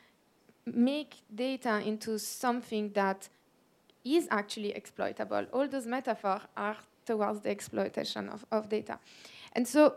[0.65, 3.29] make data into something that
[4.03, 5.45] is actually exploitable.
[5.53, 8.99] All those metaphors are towards the exploitation of, of data,
[9.53, 9.95] and so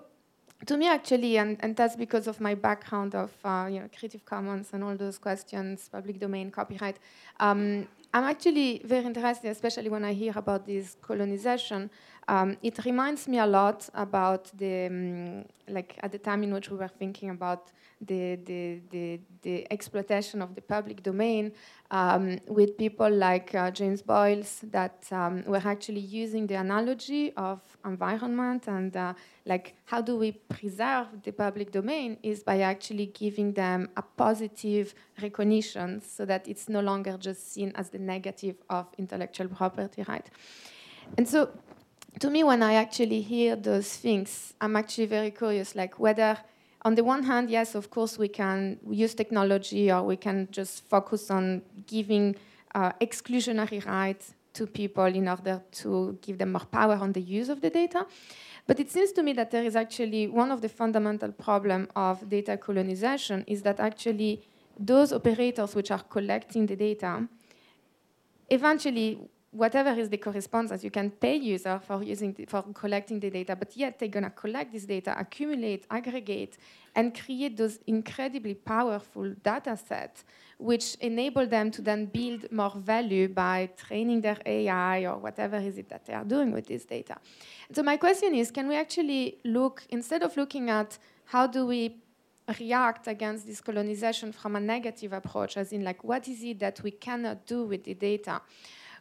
[0.67, 4.25] to me actually and, and that's because of my background of uh, you know creative
[4.25, 6.99] commons and all those questions public domain copyright
[7.41, 11.91] um, i'm actually very interested especially when i hear about this colonization
[12.29, 16.71] um, it reminds me a lot about the um, like at the time in which
[16.71, 21.53] we were thinking about the the, the, the exploitation of the public domain
[21.91, 27.61] um, with people like uh, James Boyles that um, were actually using the analogy of
[27.85, 29.15] environment and uh,
[29.47, 34.95] like how do we preserve the public domain is by actually giving them a positive
[35.21, 40.31] recognition so that it's no longer just seen as the negative of intellectual property right?
[41.19, 41.51] And so
[42.21, 46.39] to me, when I actually hear those things, I'm actually very curious, like whether,
[46.83, 50.89] on the one hand, yes, of course, we can use technology or we can just
[50.89, 52.37] focus on giving
[52.75, 57.49] uh, exclusionary rights to people in order to give them more power on the use
[57.49, 58.07] of the data.
[58.67, 62.29] But it seems to me that there is actually one of the fundamental problems of
[62.29, 64.43] data colonization is that actually
[64.79, 67.27] those operators which are collecting the data
[68.51, 69.19] eventually
[69.53, 73.55] whatever is the correspondence, you can pay user for using the, for collecting the data,
[73.55, 76.57] but yet they're gonna collect this data, accumulate, aggregate,
[76.97, 80.25] and create those incredibly powerful data sets,
[80.59, 85.77] which enable them to then build more value by training their AI or whatever is
[85.77, 87.17] it that they are doing with this data.
[87.73, 90.97] So my question is, can we actually look instead of looking at
[91.27, 91.99] how do we
[92.59, 96.81] react against this colonization from a negative approach, as in like what is it that
[96.83, 98.41] we cannot do with the data?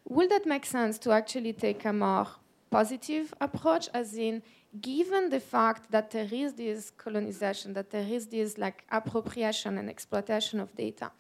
[0.08, 2.28] Will that make sense to actually take a more
[2.70, 4.42] positive approach, as in,
[4.80, 9.90] given the fact that there is this colonization, that there is this like appropriation and
[9.90, 11.12] exploitation of data,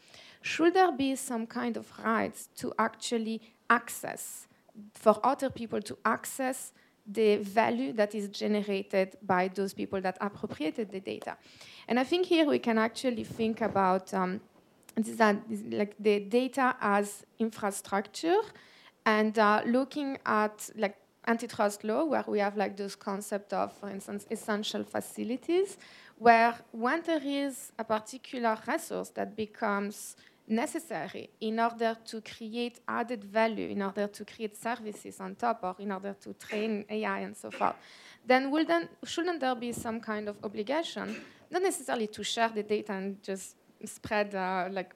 [0.41, 4.47] should there be some kind of rights to actually access,
[4.93, 6.71] for other people to access
[7.05, 11.37] the value that is generated by those people that appropriated the data?
[11.87, 14.39] And I think here we can actually think about um,
[15.19, 15.33] uh,
[15.69, 18.41] like the data as infrastructure
[19.05, 20.97] and uh, looking at like
[21.27, 25.77] antitrust law, where we have like this concept of, for instance, essential facilities,
[26.17, 30.15] where when there is a particular resource that becomes
[30.47, 35.75] necessary in order to create added value, in order to create services on top, or
[35.79, 37.75] in order to train AI and so forth,
[38.25, 38.51] then,
[39.03, 41.15] shouldn't there be some kind of obligation,
[41.49, 44.93] not necessarily to share the data and just spread uh, like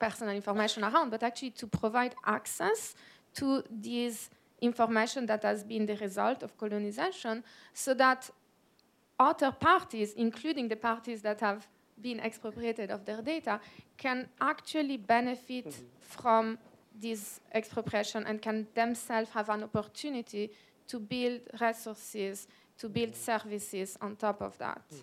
[0.00, 2.94] personal information around, but actually to provide access
[3.36, 4.30] to this
[4.60, 8.30] information that has been the result of colonization so that
[9.18, 11.66] other parties, including the parties that have
[12.00, 13.60] been expropriated of their data,
[13.96, 15.84] can actually benefit mm-hmm.
[16.00, 16.58] from
[16.98, 20.50] this expropriation and can themselves have an opportunity
[20.88, 22.46] to build resources,
[22.78, 24.82] to build services on top of that.
[24.94, 25.00] Mm.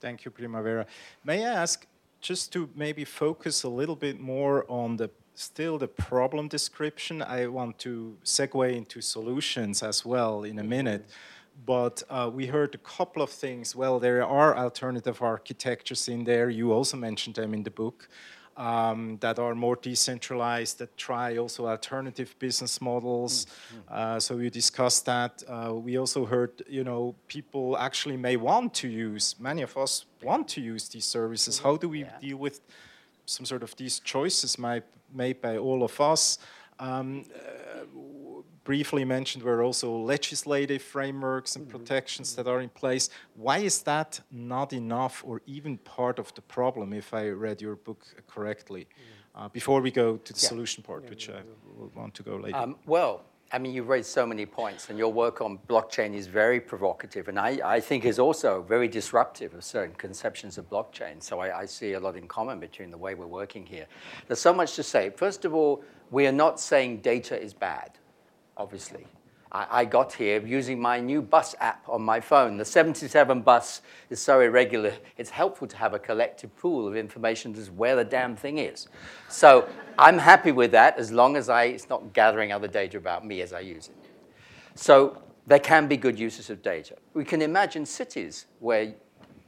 [0.00, 0.86] Thank you, Primavera.
[1.24, 1.86] May I ask,
[2.20, 7.22] just to maybe focus a little bit more on the still the problem description.
[7.22, 11.04] I want to segue into solutions as well in a minute.
[11.66, 13.76] But uh, we heard a couple of things.
[13.76, 16.50] Well, there are alternative architectures in there.
[16.50, 18.08] You also mentioned them in the book.
[18.56, 23.46] um, that are more decentralized, that try also alternative business models.
[23.46, 23.94] Mm-hmm.
[23.94, 25.42] Uh, so we discussed that.
[25.48, 30.04] Uh, we also heard, you know, people actually may want to use, many of us
[30.22, 31.58] want to use these services.
[31.58, 32.18] How do we yeah.
[32.20, 32.60] deal with
[33.26, 34.82] some sort of these choices made,
[35.14, 36.38] made by all of us?
[36.78, 37.84] Um, uh,
[38.64, 41.76] briefly mentioned were also legislative frameworks and mm-hmm.
[41.76, 43.10] protections that are in place.
[43.34, 47.76] Why is that not enough or even part of the problem, if I read your
[47.76, 48.88] book correctly?
[49.34, 50.48] Uh, before we go to the yeah.
[50.48, 52.56] solution part, yeah, which yeah, I will want to go later.
[52.56, 56.26] Um, well, I mean, you've raised so many points, and your work on blockchain is
[56.26, 61.22] very provocative, and I, I think is also very disruptive of certain conceptions of blockchain.
[61.22, 63.86] So I, I see a lot in common between the way we're working here.
[64.26, 65.10] There's so much to say.
[65.10, 67.92] First of all, we are not saying data is bad
[68.56, 69.06] obviously.
[69.54, 72.56] I, got here using my new bus app on my phone.
[72.56, 77.54] The 77 bus is so irregular, it's helpful to have a collective pool of information
[77.54, 78.88] as where the damn thing is.
[79.28, 83.24] So I'm happy with that as long as I, it's not gathering other data about
[83.24, 83.96] me as I use it.
[84.74, 86.96] So there can be good uses of data.
[87.12, 88.92] We can imagine cities where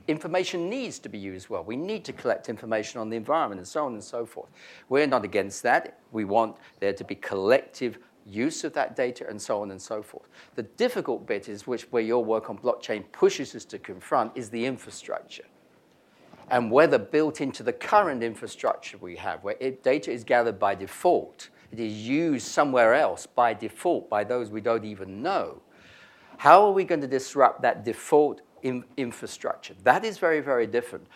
[0.07, 1.64] information needs to be used well.
[1.64, 4.50] We need to collect information on the environment and so on and so forth.
[4.88, 5.98] We're not against that.
[6.12, 10.02] We want there to be collective use of that data, and so on and so
[10.02, 10.28] forth.
[10.54, 14.50] The difficult bit is which where your work on blockchain pushes us to confront is
[14.50, 15.44] the infrastructure.
[16.50, 20.74] And whether built into the current infrastructure we have, where it, data is gathered by
[20.74, 25.60] default, it is used somewhere else by default by those we don't even know.
[26.38, 29.74] How are we going to disrupt that default in infrastructure?
[29.82, 31.06] That is very, very different.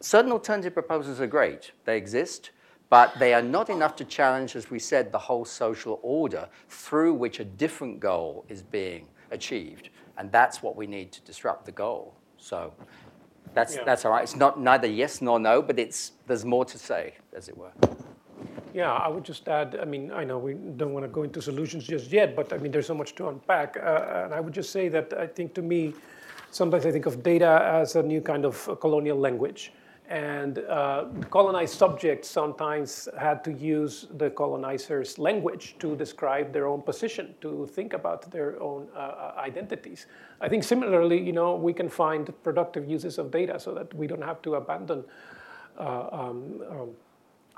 [0.00, 1.72] Certain alternative proposals are great.
[1.84, 2.50] They exist
[2.90, 7.14] but they are not enough to challenge, as we said, the whole social order through
[7.14, 9.90] which a different goal is being achieved.
[10.16, 12.14] And that's what we need to disrupt the goal.
[12.36, 12.72] So
[13.52, 13.84] that's, yeah.
[13.84, 14.22] that's all right.
[14.22, 17.72] It's not neither yes nor no, but it's, there's more to say, as it were.
[18.74, 21.40] Yeah, I would just add, I mean, I know we don't want to go into
[21.40, 23.76] solutions just yet, but I mean, there's so much to unpack.
[23.76, 25.94] Uh, and I would just say that I think to me,
[26.50, 29.72] sometimes I think of data as a new kind of colonial language.
[30.08, 36.82] And uh, colonized subjects sometimes had to use the colonizer's language to describe their own
[36.82, 40.06] position, to think about their own uh, uh, identities.
[40.42, 44.06] I think similarly, you know, we can find productive uses of data so that we
[44.06, 45.04] don't have to abandon
[45.78, 46.90] uh, um, um,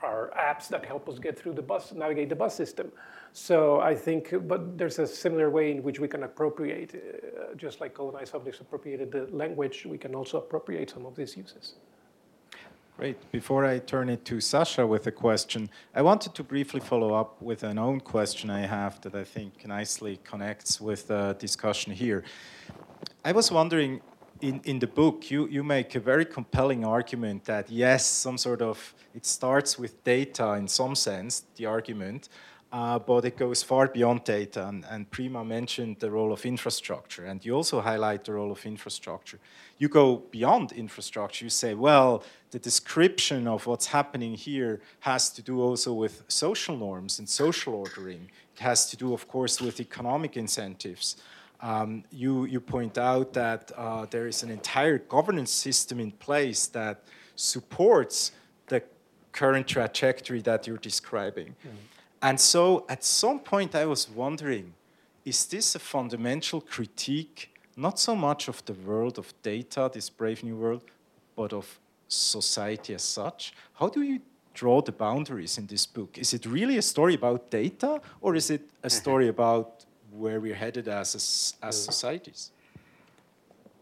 [0.03, 2.93] our apps that help us get through the bus, navigate the bus system.
[3.33, 7.81] So I think, but there's a similar way in which we can appropriate, uh, just
[7.81, 11.75] like colonized subjects appropriated the language, we can also appropriate some of these uses.
[12.99, 13.31] Great.
[13.31, 17.43] Before I turn it to Sasha with a question, I wanted to briefly follow up
[17.43, 22.25] with an own question I have that I think nicely connects with the discussion here.
[23.23, 24.01] I was wondering,
[24.41, 28.63] in, in the book, you, you make a very compelling argument that yes, some sort
[28.63, 32.31] of, it starts with data in some sense, the argument,
[32.77, 34.69] uh, but it goes far beyond data.
[34.69, 38.67] And, and, Prima mentioned the role of infrastructure, and you also highlight the role of
[38.67, 39.39] infrastructure.
[39.79, 41.47] You go beyond infrastructure.
[41.47, 46.77] You say, well, the description of what's happening here has to do also with social
[46.77, 48.31] norms and social ordering.
[48.55, 51.17] It has to do, of course, with economic incentives.
[51.63, 56.67] Um, you, you point out that uh, there is an entire governance system in place
[56.67, 57.05] that
[57.37, 58.33] supports
[58.67, 58.83] the
[59.33, 61.55] current trajectory that you're describing.
[61.65, 61.96] Mm -hmm.
[62.27, 64.75] And so at some point I was wondering,
[65.25, 70.43] is this a fundamental critique, not so much of the world of data, this brave
[70.43, 70.83] new world,
[71.37, 73.55] but of society as such?
[73.75, 74.19] How do you
[74.55, 76.19] draw the boundaries in this book?
[76.19, 78.89] Is it really a story about data, or is it a mm-hmm.
[78.89, 82.51] story about where we're headed as, as, as societies?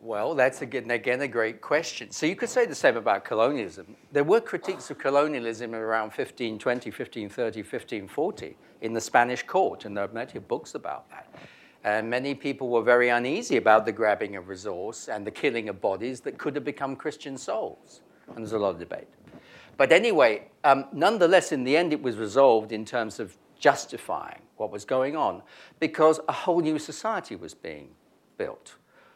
[0.05, 2.11] Well, that's again, again a great question.
[2.11, 3.97] So you could say the same about colonialism.
[4.13, 10.05] There were critiques of colonialism around 1520, 1530, 1540 in the Spanish court, and there
[10.05, 11.35] are plenty of books about that.
[11.85, 15.81] And many people were very uneasy about the grabbing of resource and the killing of
[15.81, 18.03] bodies that could have become Christian souls.
[18.29, 19.09] And there's a lot of debate.
[19.79, 24.71] But anyway, um, nonetheless, in the end, it was resolved in terms of justifying what
[24.71, 25.41] was going on
[25.81, 27.89] because a whole new society was being
[28.37, 28.75] built.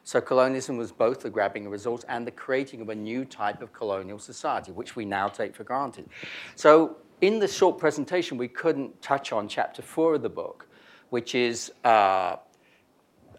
[0.09, 3.61] So colonialism was both the grabbing of resource and the creating of a new type
[3.61, 6.09] of colonial society, which we now take for granted.
[6.55, 10.67] So in the short presentation, we couldn't touch on chapter four of the book,
[11.11, 12.37] which is uh,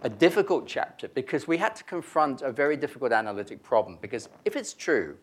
[0.03, 3.97] a difficult chapter because we had to confront a very difficult analytic problem.
[3.99, 5.17] Because if it's true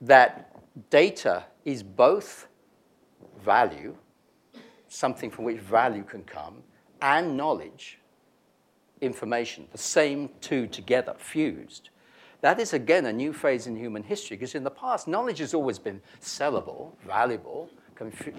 [0.00, 0.56] that
[0.88, 2.48] data is both
[3.44, 3.94] value,
[4.88, 6.62] something from which value can come,
[7.02, 7.98] and knowledge,
[9.00, 11.90] information, the same two together, fused,
[12.40, 15.54] That is, again, a new phase in human history because in the past, knowledge has
[15.54, 17.70] always been sellable, valuable,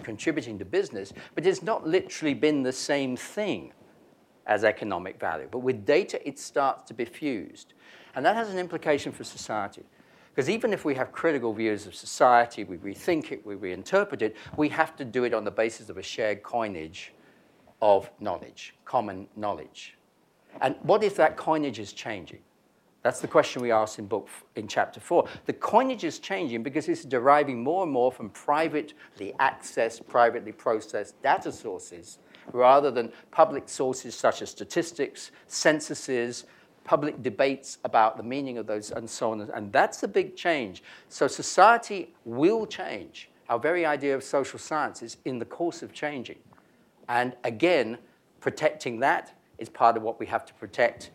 [0.04, 3.74] contributing to business, but it's not literally been the same thing
[4.46, 5.48] as economic value.
[5.52, 7.74] But with data, it starts to be fused.
[8.16, 9.84] And that has an implication for society.
[10.30, 14.38] Because even if we have critical views of society, we rethink it, we reinterpret it,
[14.56, 17.14] we have to do it on the basis of a shared coinage
[17.82, 19.97] of knowledge, common knowledge.
[20.62, 22.40] And what if that coinage is changing?
[23.04, 25.28] That's the question we asked in book in chapter four.
[25.46, 31.22] The coinage is changing because it's deriving more and more from privately accessed, privately processed
[31.22, 32.18] data sources
[32.52, 36.46] rather than public sources such as statistics, censuses,
[36.84, 39.42] public debates about the meaning of those, and so on.
[39.54, 40.84] And that's a big change.
[41.10, 43.30] So society will change.
[43.50, 46.40] Our very idea of social science is in the course of changing.
[47.10, 47.98] And again,
[48.40, 51.12] protecting that is part of what we have to protect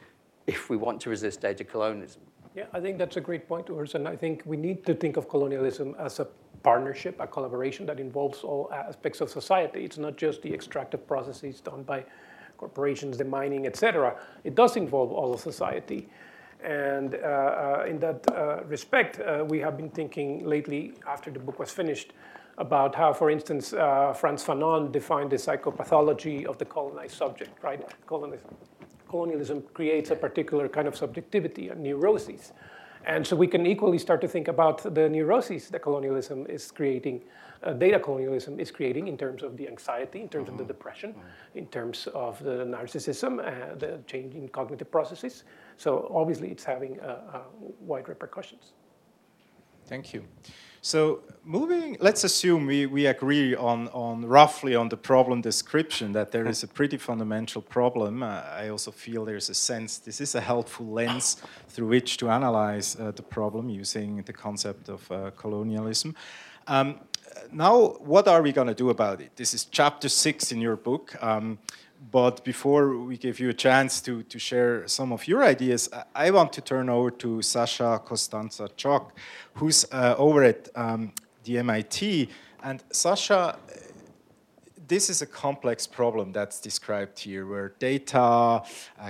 [0.47, 2.23] if we want to resist data colonialism.
[2.55, 3.95] Yeah, I think that's a great point, Urs.
[3.95, 6.27] And I think we need to think of colonialism as a
[6.63, 9.85] partnership, a collaboration that involves all aspects of society.
[9.85, 12.05] It's not just the extractive processes done by
[12.59, 14.17] corporations, the mining, etc.
[14.45, 16.09] It does involve all of society.
[16.63, 21.41] And uh, uh, in that uh, respect, uh, we have been thinking lately, after the
[21.41, 22.13] book was finished,
[22.59, 27.83] about how, for instance, uh, Frantz Fanon defined the psychopathology of the colonized subject, right?
[29.09, 32.53] Colonialism creates a particular kind of subjectivity and neuroses.
[33.05, 37.23] And so we can equally start to think about the neuroses that colonialism is creating,
[37.63, 40.53] uh, data colonialism is creating in terms of the anxiety, in terms mm-hmm.
[40.53, 40.79] of the mm-hmm.
[40.79, 41.59] depression, mm-hmm.
[41.59, 45.45] in terms of the narcissism, uh, the changing cognitive processes.
[45.79, 47.41] So obviously it's having uh, uh
[47.81, 48.73] wide repercussions.
[49.87, 50.25] Thank you.
[50.85, 56.33] So moving, let's assume we, we agree on, on roughly on the problem description that
[56.33, 58.25] there is a pretty fundamental problem.
[58.25, 62.31] Uh, I also feel there's a sense this is a helpful lens through which to
[62.31, 66.17] analyze uh, the problem using the concept of uh, colonialism.
[66.67, 66.99] Um,
[67.53, 69.37] now, what are we going to do about it?
[69.37, 71.15] This is chapter six in your book.
[71.23, 71.61] Um,
[72.11, 76.31] but before we give you a chance to, to share some of your ideas, I
[76.31, 79.17] want to turn over to Sasha Costanza Chock,
[79.55, 81.13] who's uh, over at um,
[81.45, 82.29] the MIT.
[82.63, 83.57] And Sasha,
[84.89, 88.63] this is a complex problem that's described here, where data, uh,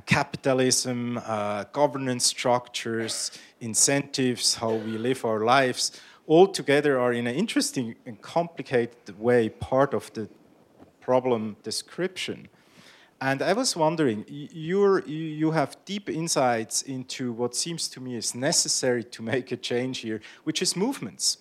[0.04, 3.30] capitalism, uh, governance structures,
[3.60, 9.48] incentives, how we live our lives, all together are in an interesting and complicated way
[9.48, 10.28] part of the
[11.00, 12.48] problem description.
[13.22, 18.34] And I was wondering, you you have deep insights into what seems to me is
[18.34, 21.38] necessary to make a change here, which is movements,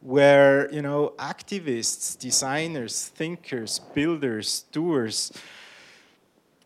[0.00, 5.30] where you know activists, designers, thinkers, builders, doers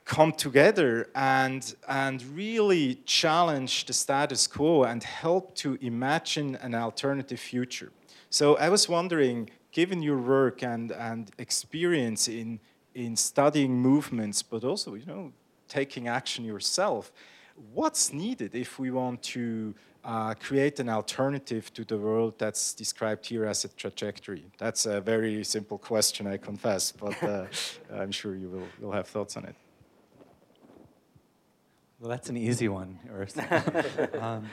[0.05, 7.41] come together and and really challenge the status quo and help to imagine an alternative
[7.41, 7.91] future.
[8.31, 12.61] So I was wondering, given your work and and experience in
[12.95, 15.32] in studying movements, but also, you know,
[15.68, 17.12] taking action yourself.
[17.72, 19.74] What's needed if we want to
[20.05, 24.45] uh, create an alternative to the world that's described here as a trajectory?
[24.59, 27.47] That's a very simple question, I confess, but uh,
[27.95, 29.55] I'm sure you will you'll have thoughts on it.
[32.01, 32.99] Well, that's an easy one,
[34.20, 34.51] um,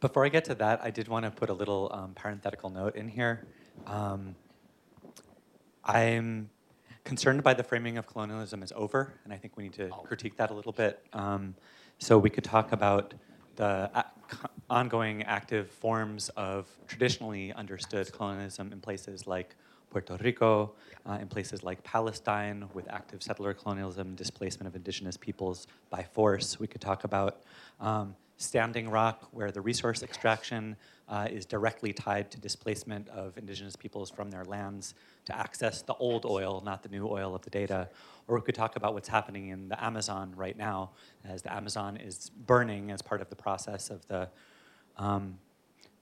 [0.00, 2.96] before I get to that, I did want to put a little um, parenthetical note
[2.96, 3.46] in here.
[3.86, 4.34] Um,
[5.84, 6.50] I'm
[7.08, 10.02] concerned by the framing of colonialism is over, and I think we need to oh.
[10.04, 11.02] critique that a little bit.
[11.14, 11.54] Um,
[11.96, 13.14] so we could talk about
[13.56, 14.04] the a-
[14.68, 19.56] ongoing active forms of traditionally understood colonialism in places like
[19.88, 20.74] Puerto Rico,
[21.06, 26.60] uh, in places like Palestine, with active settler colonialism, displacement of indigenous peoples by force.
[26.60, 27.40] We could talk about
[27.80, 30.76] um, Standing Rock, where the resource extraction
[31.08, 34.94] uh, is directly tied to displacement of indigenous peoples from their lands
[35.28, 37.88] to access the old oil, not the new oil of the data.
[38.26, 40.90] Or we could talk about what's happening in the Amazon right now,
[41.24, 44.28] as the Amazon is burning as part of the process of the,
[44.96, 45.38] um,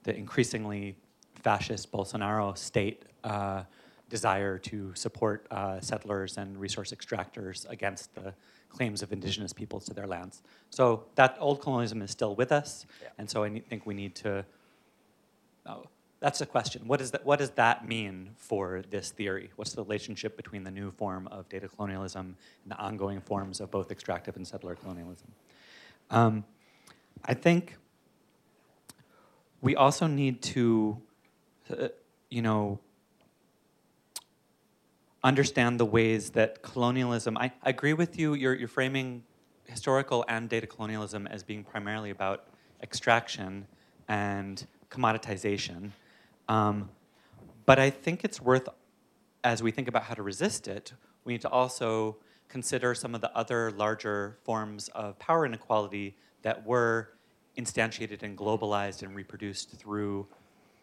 [0.03, 0.95] the increasingly
[1.43, 3.63] fascist Bolsonaro state uh,
[4.09, 8.33] desire to support uh, settlers and resource extractors against the
[8.69, 10.41] claims of indigenous peoples to their lands.
[10.69, 13.09] So that old colonialism is still with us, yeah.
[13.17, 14.45] and so I think we need to.
[16.19, 16.87] That's the question.
[16.87, 19.51] What, is that, what does that mean for this theory?
[19.55, 23.69] What's the relationship between the new form of data colonialism and the ongoing forms of
[23.69, 25.27] both extractive and settler colonialism?
[26.09, 26.43] Um,
[27.23, 27.77] I think
[29.61, 30.97] we also need to,
[31.69, 31.89] uh,
[32.29, 32.79] you know,
[35.23, 39.23] understand the ways that colonialism, I, I agree with you, you're, you're framing
[39.65, 42.47] historical and data colonialism as being primarily about
[42.81, 43.67] extraction
[44.07, 45.91] and commoditization.
[46.47, 46.89] Um,
[47.65, 48.69] but I think it's worth,
[49.43, 50.93] as we think about how to resist it,
[51.23, 52.17] we need to also
[52.47, 57.09] consider some of the other larger forms of power inequality that were
[57.57, 60.27] instantiated and globalized and reproduced through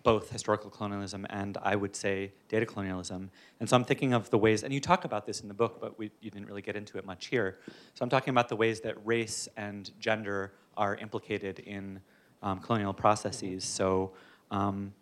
[0.02, 3.30] both historical colonialism and I would say data colonialism.
[3.58, 5.80] And so I'm thinking of the ways, and you talk about this in the book,
[5.80, 7.58] but we, you didn't really get into it much here.
[7.94, 12.00] So I'm talking about the ways that race and gender are implicated in
[12.42, 13.64] um, colonial processes.
[13.64, 14.12] So,
[14.50, 14.92] um,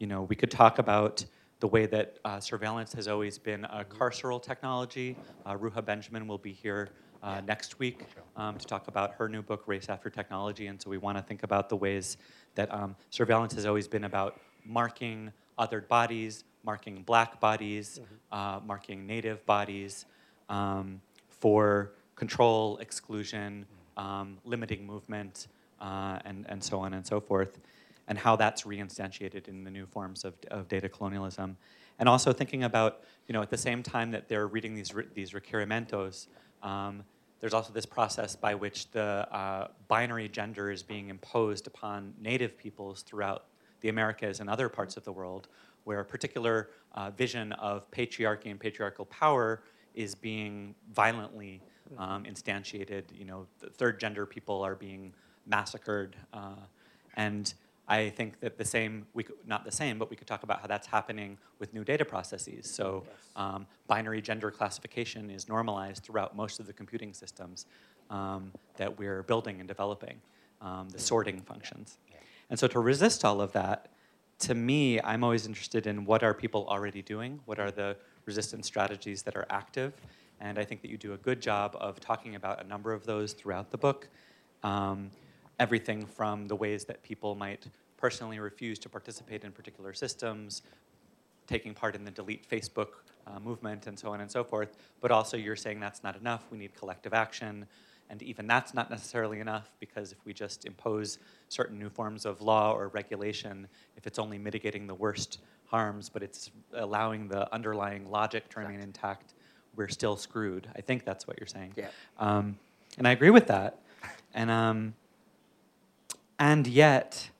[0.00, 1.24] you know, we could talk about
[1.60, 5.14] the way that uh, surveillance has always been a carceral technology.
[5.44, 6.88] Uh, Ruha Benjamin will be here
[7.22, 10.68] uh, next week um, to talk about her new book, Race After Technology.
[10.68, 12.16] And so we want to think about the ways
[12.54, 18.00] that um, surveillance has always been about marking othered bodies, marking black bodies,
[18.32, 18.66] mm-hmm.
[18.66, 20.06] marking native bodies
[20.48, 20.98] um,
[21.28, 23.66] for control, exclusion,
[23.98, 25.48] um, limiting movement,
[25.78, 27.58] uh, and, and so on and so forth
[28.10, 31.56] and how that's reinstantiated in the new forms of, of data colonialism.
[32.00, 35.30] And also thinking about, you know, at the same time that they're reading these, these
[35.30, 36.26] requerimientos,
[36.62, 37.04] um,
[37.38, 42.58] there's also this process by which the uh, binary gender is being imposed upon native
[42.58, 43.44] peoples throughout
[43.80, 45.46] the Americas and other parts of the world,
[45.84, 49.62] where a particular uh, vision of patriarchy and patriarchal power
[49.94, 51.62] is being violently
[51.96, 53.04] um, instantiated.
[53.16, 55.14] You know, third gender people are being
[55.46, 56.16] massacred.
[56.32, 56.56] Uh,
[57.14, 57.54] and
[57.90, 60.60] I think that the same, we could, not the same, but we could talk about
[60.60, 62.70] how that's happening with new data processes.
[62.70, 63.02] So
[63.34, 67.66] um, binary gender classification is normalized throughout most of the computing systems
[68.08, 70.20] um, that we're building and developing,
[70.60, 71.98] um, the sorting functions.
[72.48, 73.88] And so to resist all of that,
[74.46, 77.40] to me, I'm always interested in what are people already doing?
[77.44, 79.94] What are the resistance strategies that are active?
[80.40, 83.04] And I think that you do a good job of talking about a number of
[83.04, 84.08] those throughout the book.
[84.62, 85.10] Um,
[85.60, 90.62] everything from the ways that people might personally refuse to participate in particular systems,
[91.46, 92.88] taking part in the delete Facebook
[93.26, 94.76] uh, movement, and so on and so forth.
[95.00, 96.46] But also, you're saying that's not enough.
[96.50, 97.66] We need collective action.
[98.08, 102.40] And even that's not necessarily enough because if we just impose certain new forms of
[102.40, 108.10] law or regulation, if it's only mitigating the worst harms, but it's allowing the underlying
[108.10, 109.34] logic to remain intact,
[109.76, 110.66] we're still screwed.
[110.74, 111.74] I think that's what you're saying.
[111.76, 111.90] Yeah.
[112.18, 112.58] Um,
[112.98, 113.78] and I agree with that.
[114.34, 114.94] And um,
[116.40, 117.30] and yet,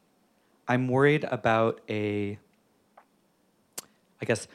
[0.69, 2.39] I'm worried about a,
[4.21, 4.47] I guess,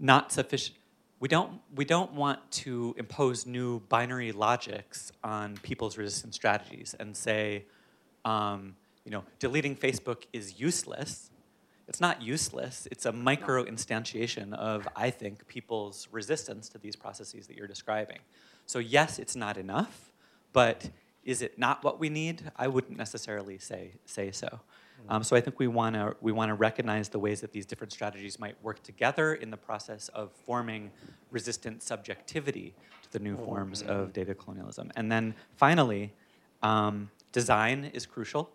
[0.00, 0.78] not sufficient.
[1.20, 7.14] We don't, we don't want to impose new binary logics on people's resistance strategies and
[7.14, 7.66] say,
[8.24, 8.74] um,
[9.04, 11.30] you know, deleting Facebook is useless.
[11.86, 12.88] It's not useless.
[12.90, 18.20] It's a micro instantiation of, I think, people's resistance to these processes that you're describing.
[18.64, 20.10] So yes, it's not enough,
[20.54, 20.88] but
[21.24, 22.50] is it not what we need?
[22.56, 24.46] I wouldn't necessarily say, say so.
[25.00, 25.12] Mm-hmm.
[25.12, 27.66] Um, so I think we want to we want to recognize the ways that these
[27.66, 30.90] different strategies might work together in the process of forming
[31.30, 33.44] resistant subjectivity to the new mm-hmm.
[33.44, 34.90] forms of data colonialism.
[34.96, 36.12] And then finally,
[36.62, 38.50] um, design is crucial,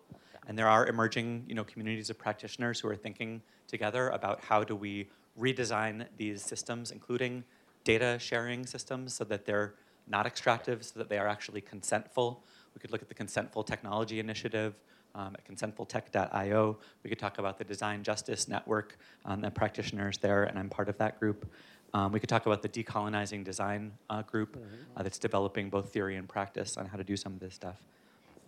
[0.46, 4.62] and there are emerging you know communities of practitioners who are thinking together about how
[4.62, 5.08] do we
[5.38, 7.44] redesign these systems, including
[7.84, 9.74] data sharing systems, so that they're
[10.08, 12.42] not extractive, so that they are actually consentful
[12.76, 14.74] we could look at the Consentful Technology Initiative
[15.14, 16.76] um, at consentfultech.io.
[17.02, 20.90] We could talk about the Design Justice Network um, and practitioners there, and I'm part
[20.90, 21.50] of that group.
[21.94, 24.74] Um, we could talk about the Decolonizing Design uh, group mm-hmm.
[24.94, 27.80] uh, that's developing both theory and practice on how to do some of this stuff.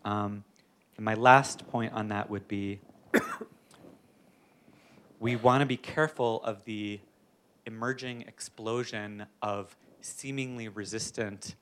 [0.05, 0.45] Um,
[0.97, 2.81] and my last point on that would be
[5.21, 7.01] we want to be careful of the
[7.65, 11.55] emerging explosion of seemingly resistant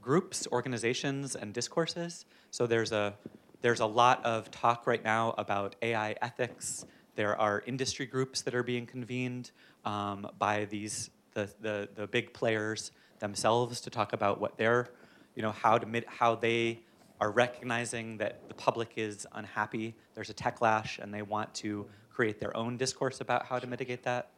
[0.00, 2.24] groups, organizations, and discourses.
[2.50, 3.14] So there's a
[3.60, 6.84] there's a lot of talk right now about AI ethics.
[7.16, 9.50] There are industry groups that are being convened
[9.84, 14.88] um, by these the, the the big players themselves to talk about what they're
[15.34, 16.80] you know how to how they
[17.20, 19.94] are recognizing that the public is unhappy.
[20.14, 24.02] There's a techlash, and they want to create their own discourse about how to mitigate
[24.04, 24.30] that.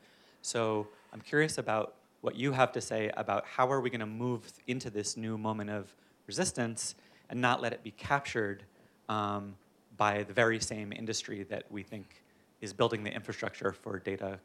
[0.43, 4.07] So I'm curious about what you have to say about how are we going to
[4.07, 5.95] move into this new moment of
[6.27, 6.95] resistance
[7.31, 8.64] and not let it be captured
[9.09, 9.55] um,
[9.97, 12.23] by the very same industry that we think
[12.61, 14.39] is building the infrastructure for data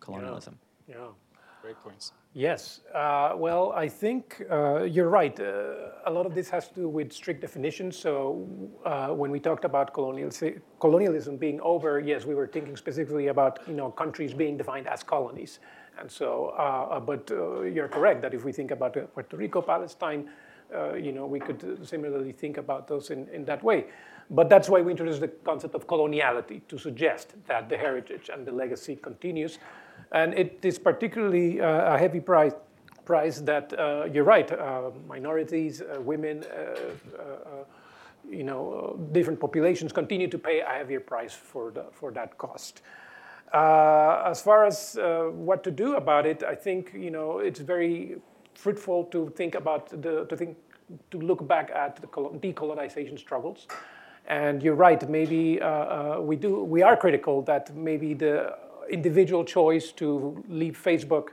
[0.00, 0.58] colonialism.
[0.88, 0.96] Yeah.
[0.96, 1.06] yeah.
[1.62, 2.12] Great points.
[2.34, 2.80] Yes.
[2.94, 5.38] Uh, well, I think uh, you're right.
[5.40, 7.96] Uh, a lot of this has to do with strict definitions.
[7.96, 8.46] So
[8.84, 13.72] uh, when we talked about colonialism being over, yes, we were thinking specifically about you
[13.72, 15.60] know countries being defined as colonies.
[15.98, 19.62] And so, uh, uh, but uh, you're correct that if we think about Puerto Rico,
[19.62, 20.28] Palestine,
[20.74, 23.86] uh, you know, we could similarly think about those in, in that way.
[24.30, 28.46] But that's why we introduced the concept of coloniality to suggest that the heritage and
[28.46, 29.58] the legacy continues.
[30.12, 32.54] And it is particularly uh, a heavy price,
[33.04, 37.64] price that, uh, you're right, uh, minorities, uh, women, uh,
[38.28, 42.80] you know, different populations continue to pay a heavier price for, the, for that cost.
[43.54, 47.60] Uh, as far as uh, what to do about it, I think you know it's
[47.60, 48.16] very
[48.54, 50.56] fruitful to think about the to think
[51.12, 53.68] to look back at the decolonization struggles.
[54.26, 55.08] And you're right.
[55.08, 56.64] Maybe uh, uh, we do.
[56.64, 58.56] We are critical that maybe the
[58.90, 61.28] individual choice to leave Facebook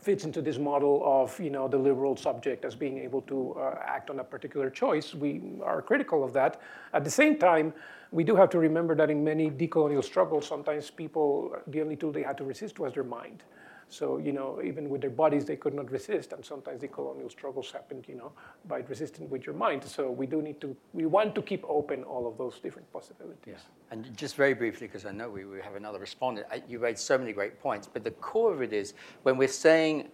[0.00, 3.78] fits into this model of you know the liberal subject as being able to uh,
[3.84, 5.14] act on a particular choice.
[5.14, 6.62] We are critical of that.
[6.94, 7.74] At the same time,
[8.12, 12.12] we do have to remember that in many decolonial struggles, sometimes people the only tool
[12.12, 13.42] they had to resist was their mind.
[13.92, 16.32] So, you know, even with their bodies, they could not resist.
[16.32, 18.30] And sometimes the colonial struggles happened, you know,
[18.68, 19.82] by resisting with your mind.
[19.82, 23.38] So we do need to, we want to keep open all of those different possibilities.
[23.48, 23.90] Yeah.
[23.90, 27.18] And just very briefly, because I know we, we have another respondent, you made so
[27.18, 28.94] many great points, but the core of it is
[29.24, 30.08] when we're saying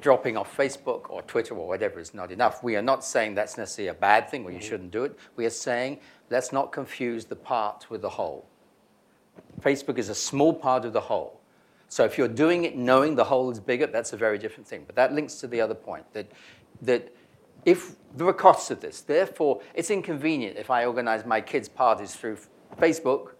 [0.00, 3.56] dropping off Facebook or Twitter or whatever is not enough, we are not saying that's
[3.56, 4.68] necessarily a bad thing or you mm-hmm.
[4.68, 5.18] shouldn't do it.
[5.36, 8.46] We are saying let's not confuse the part with the whole.
[9.60, 11.40] Facebook is a small part of the whole.
[11.88, 14.84] So if you're doing it knowing the whole is bigger, that's a very different thing.
[14.86, 16.30] But that links to the other point that,
[16.82, 17.12] that
[17.64, 22.14] if there are costs of this, therefore it's inconvenient if I organize my kids' parties
[22.14, 22.38] through
[22.78, 23.32] Facebook.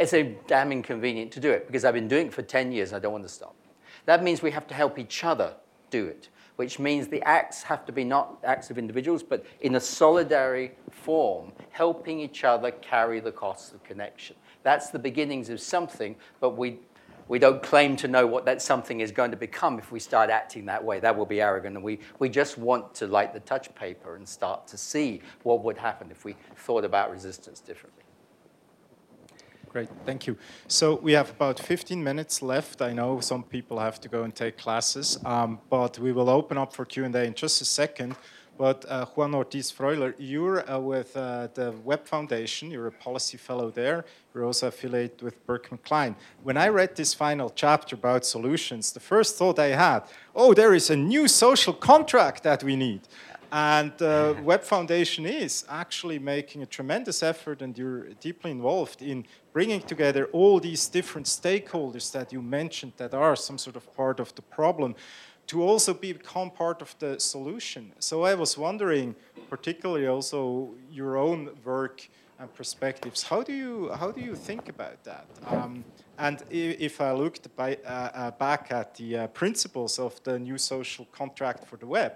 [0.00, 2.90] It's a damn inconvenient to do it because I've been doing it for 10 years
[2.92, 3.54] and I don't want to stop.
[4.06, 5.54] That means we have to help each other
[5.92, 9.76] do it, which means the acts have to be not acts of individuals, but in
[9.76, 14.34] a solidary form, helping each other carry the costs of connection.
[14.64, 16.78] That's the beginnings of something, but we,
[17.28, 20.30] we don't claim to know what that something is going to become if we start
[20.30, 20.98] acting that way.
[20.98, 21.76] That will be arrogant.
[21.76, 25.62] And we, we just want to light the touch paper and start to see what
[25.62, 28.01] would happen if we thought about resistance differently.
[29.72, 30.36] Great, thank you.
[30.68, 32.82] So we have about 15 minutes left.
[32.82, 36.58] I know some people have to go and take classes, um, but we will open
[36.58, 38.14] up for Q&A in just a second.
[38.58, 42.70] But uh, Juan Ortiz Freuler, you're uh, with uh, the Web Foundation.
[42.70, 44.04] You're a policy fellow there.
[44.34, 46.16] You're also affiliated with Berkman Klein.
[46.42, 50.00] When I read this final chapter about solutions, the first thought I had,
[50.36, 53.08] oh, there is a new social contract that we need.
[53.52, 59.02] And the uh, Web Foundation is actually making a tremendous effort, and you're deeply involved
[59.02, 63.94] in bringing together all these different stakeholders that you mentioned that are some sort of
[63.94, 64.94] part of the problem
[65.46, 67.92] to also become part of the solution.
[67.98, 69.14] So I was wondering,
[69.50, 75.02] particularly also your own work and perspectives, how do you, how do you think about
[75.04, 75.26] that?
[75.46, 75.84] Um,
[76.18, 80.58] and if I looked by, uh, uh, back at the uh, principles of the new
[80.58, 82.14] social contract for the web,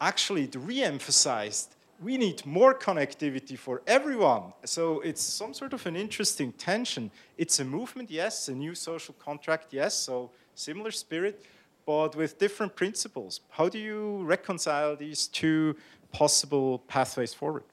[0.00, 4.54] actually it re-emphasized we need more connectivity for everyone.
[4.64, 7.10] So it's some sort of an interesting tension.
[7.36, 11.44] It's a movement, yes, a new social contract, yes, so similar spirit,
[11.84, 13.40] but with different principles.
[13.50, 15.76] How do you reconcile these two
[16.12, 17.64] possible pathways forward?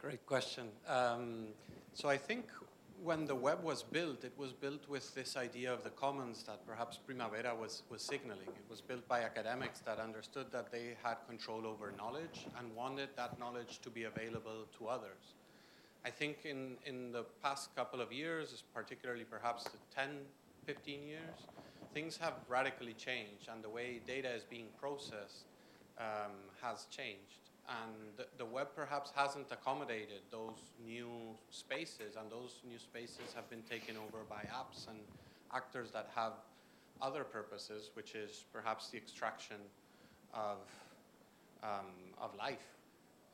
[0.00, 0.68] Great question.
[0.86, 1.46] Um,
[1.94, 2.44] so I think
[3.08, 6.58] when the web was built, it was built with this idea of the commons that
[6.66, 8.48] perhaps Primavera was, was signaling.
[8.48, 13.08] It was built by academics that understood that they had control over knowledge and wanted
[13.16, 15.36] that knowledge to be available to others.
[16.04, 20.10] I think in, in the past couple of years, particularly perhaps the 10,
[20.66, 21.38] 15 years,
[21.94, 25.46] things have radically changed and the way data is being processed
[25.98, 31.08] um, has changed and the, web perhaps hasn't accommodated those new
[31.50, 34.98] spaces, and those new spaces have been taken over by apps and
[35.54, 36.32] actors that have
[37.02, 39.56] other purposes, which is perhaps the extraction
[40.32, 40.58] of,
[41.62, 41.86] um,
[42.20, 42.78] of life.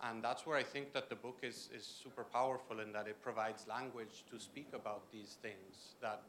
[0.03, 3.23] And that's where I think that the book is, is super powerful in that it
[3.23, 6.23] provides language to speak about these things that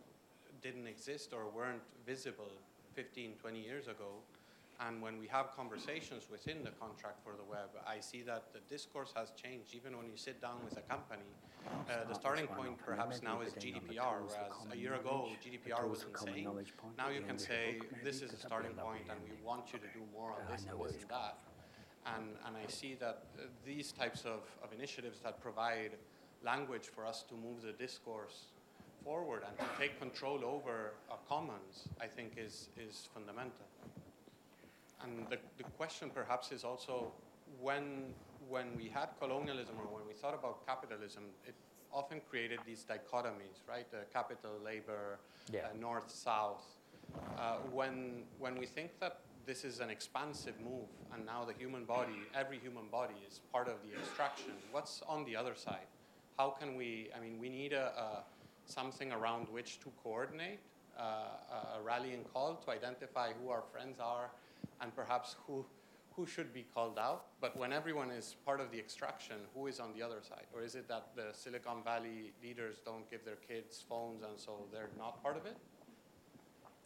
[0.61, 2.51] didn't exist or weren't visible
[2.93, 4.21] 15, 20 years ago.
[4.79, 8.59] And when we have conversations within the contract for the web, I see that the
[8.69, 9.73] discourse has changed.
[9.73, 11.29] Even when you sit down with a company,
[11.89, 16.47] uh, the starting point perhaps now is GDPR, whereas a year ago GDPR was insane.
[16.97, 20.03] Now you can say this is a starting point, and we want you to do
[20.13, 21.39] more on this and this and that.
[22.05, 25.91] And, and I see that uh, these types of, of initiatives that provide
[26.43, 28.51] language for us to move the discourse
[29.03, 33.65] forward and to take control over our commons, I think is, is fundamental.
[35.05, 37.11] And the, the question perhaps is also
[37.61, 38.13] when,
[38.49, 41.53] when we had colonialism or when we thought about capitalism, it
[41.93, 43.89] often created these dichotomies, right?
[43.91, 45.19] The capital, labor,
[45.51, 45.61] yeah.
[45.61, 46.65] uh, north, south.
[47.37, 51.85] Uh, when, when we think that this is an expansive move, and now the human
[51.85, 54.53] body, every human body, is part of the extraction.
[54.71, 55.85] What's on the other side?
[56.37, 57.09] How can we?
[57.15, 58.23] I mean, we need a, a
[58.65, 60.59] something around which to coordinate
[60.99, 64.31] uh, a rallying call to identify who our friends are,
[64.81, 65.65] and perhaps who
[66.15, 67.25] who should be called out.
[67.41, 70.45] But when everyone is part of the extraction, who is on the other side?
[70.55, 74.51] Or is it that the Silicon Valley leaders don't give their kids phones, and so
[74.71, 75.57] they're not part of it?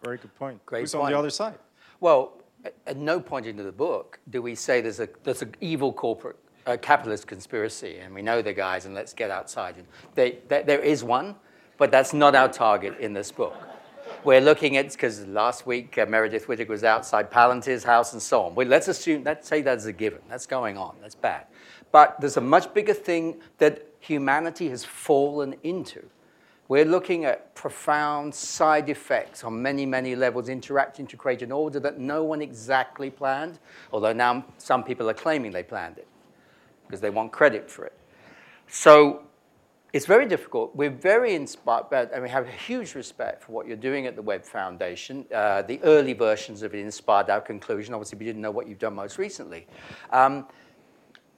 [0.04, 0.66] Very good point.
[0.66, 1.60] Great Who's on the other side?
[2.00, 5.54] Well, at- at no point in the book do we say there's a there's an
[5.62, 9.76] evil corporate uh, capitalist conspiracy, and we know the guys, and let's get outside.
[9.78, 9.86] And
[10.16, 11.36] they, there there is one,
[11.78, 13.56] but that's not our target in this book.
[14.26, 18.42] We're looking at because last week uh, Meredith Whittaker was outside Palantir's house and so
[18.42, 18.54] on.
[18.54, 20.20] Well, let's assume, let's say that's a given.
[20.28, 20.98] That's going on.
[21.02, 21.46] That's bad.
[21.94, 26.06] But there's a much bigger thing that humanity has fallen into.
[26.68, 31.80] We're looking at profound side effects on many, many levels, interacting to create an order
[31.80, 33.58] that no one exactly planned,
[33.94, 36.08] although now some people are claiming they planned it
[36.86, 37.98] because they want credit for it.
[38.68, 39.24] So
[39.92, 40.76] it's very difficult.
[40.76, 44.16] We're very inspired, by- and we have a huge respect for what you're doing at
[44.16, 45.26] the Web Foundation.
[45.34, 47.94] Uh, the early versions of it inspired our conclusion.
[47.94, 49.68] Obviously, we didn't know what you've done most recently.
[50.12, 50.46] Um,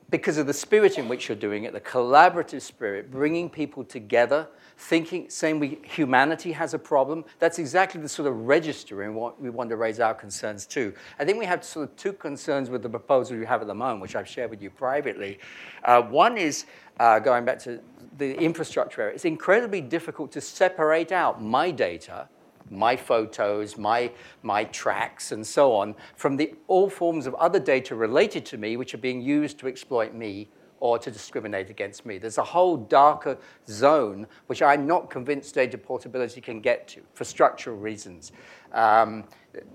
[0.10, 4.46] because of the spirit in which you're doing it, the collaborative spirit, bringing people together,
[4.78, 7.24] thinking, saying we, humanity has a problem.
[7.40, 10.94] That's exactly the sort of register in what we want to raise our concerns to.
[11.18, 13.74] I think we have sort of two concerns with the proposal you have at the
[13.74, 15.40] moment, which I've shared with you privately.
[15.86, 16.66] Uh, one is
[17.02, 17.82] uh, going back to
[18.20, 19.16] the infrastructure area.
[19.16, 22.30] It's incredibly difficult to separate out my data
[22.70, 24.10] my photos, my,
[24.44, 28.78] my tracks, and so on, from the, all forms of other data related to me
[28.78, 30.48] which are being used to exploit me
[30.80, 32.18] or to discriminate against me.
[32.18, 33.38] There's a whole darker
[33.68, 38.32] zone which I'm not convinced data portability can get to for structural reasons.
[38.72, 39.26] Um,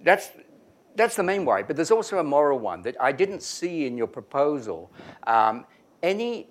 [0.03, 0.31] that's,
[0.95, 3.99] that's the main worry, but there's also a moral one that I didn't see in
[3.99, 4.91] your proposal.
[5.27, 5.66] Um,
[6.03, 6.49] any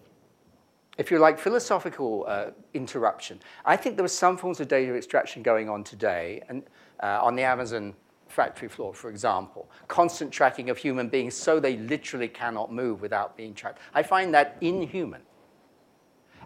[0.98, 3.39] if you like, philosophical uh, interruption.
[3.66, 6.64] I think there were some forms of data extraction going on today, and
[7.02, 7.93] uh, on the Amazon
[8.28, 13.38] factory floor, for example, constant tracking of human beings so they literally cannot move without
[13.38, 13.80] being tracked.
[13.93, 15.22] I find that inhuman.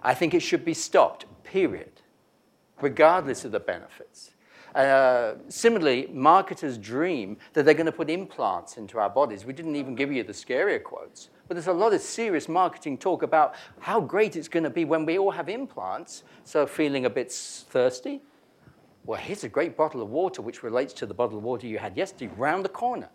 [0.01, 2.01] I think it should be stopped, period,
[2.81, 4.31] regardless of the benefits.
[4.75, 9.43] Uh, similarly, marketers dream that they're going to put implants into our bodies.
[9.43, 12.95] We didn't even give you the scarier quotes, but there's a lot of serious marketing
[12.95, 16.23] talk about how great it's going to be when we all have implants.
[16.43, 18.21] So, feeling a bit thirsty?
[19.03, 21.79] Well, here's a great bottle of water which relates to the bottle of water you
[21.79, 23.09] had yesterday, round the corner.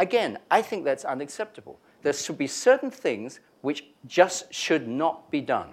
[0.00, 1.78] Again, I think that's unacceptable.
[2.02, 5.68] There should be certain things which just should not be done.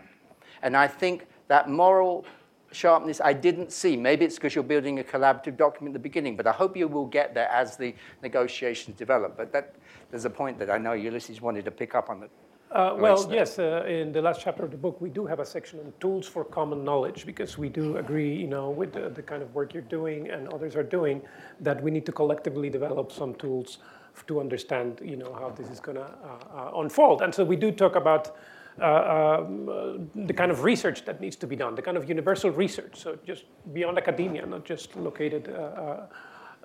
[0.61, 2.25] And I think that moral
[2.71, 3.95] sharpness I didn't see.
[3.97, 6.87] Maybe it's because you're building a collaborative document at the beginning, but I hope you
[6.87, 9.37] will get there as the negotiations develop.
[9.37, 9.75] But that,
[10.11, 12.23] there's a point that I know Ulises wanted to pick up on.
[12.23, 12.31] It.
[12.69, 15.45] Uh, well, yes, uh, in the last chapter of the book, we do have a
[15.45, 19.23] section on tools for common knowledge because we do agree, you know, with the, the
[19.23, 21.21] kind of work you're doing and others are doing,
[21.61, 23.77] that we need to collectively develop some tools
[24.25, 27.21] to understand, you know, how this is going to uh, uh, unfold.
[27.21, 28.35] And so we do talk about
[28.77, 33.17] the kind of research that needs to be done, the kind of universal research, so
[33.25, 35.49] just beyond academia, not just located.
[35.49, 36.07] Uh, uh,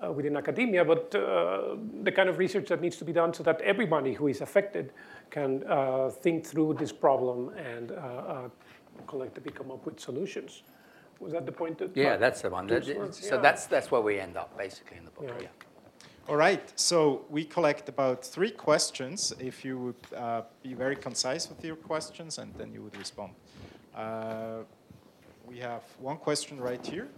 [0.02, 3.42] uh, within academia, but uh, the kind of research that needs to be done so
[3.42, 4.92] that everybody who is affected
[5.30, 8.48] can uh, think through this problem and uh, uh,
[9.06, 10.62] collectively come up with solutions.
[11.20, 11.78] Was that the point?
[11.78, 12.66] That Yeah, that's the one.
[12.66, 12.84] That-
[13.14, 13.40] so yeah.
[13.40, 15.28] that's, that's where we end up, basically, in the book.
[15.28, 15.42] Yeah.
[15.42, 15.48] Yeah.
[16.28, 19.32] All right, so we collect about three questions.
[19.40, 23.32] If you would uh, be very concise with your questions, and then you would respond.
[23.92, 24.58] Uh,
[25.44, 27.08] we have one question right here.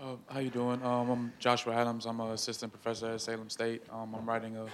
[0.00, 0.80] Uh, how you doing?
[0.84, 2.06] Um, I'm Joshua Adams.
[2.06, 3.82] I'm an assistant professor at Salem State.
[3.92, 4.66] Um, I'm writing a,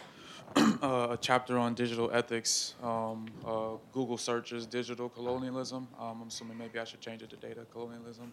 [0.83, 5.89] a chapter on digital ethics, um, uh, Google searches, digital colonialism.
[5.99, 8.33] Um, I'm assuming maybe I should change it to data colonialism.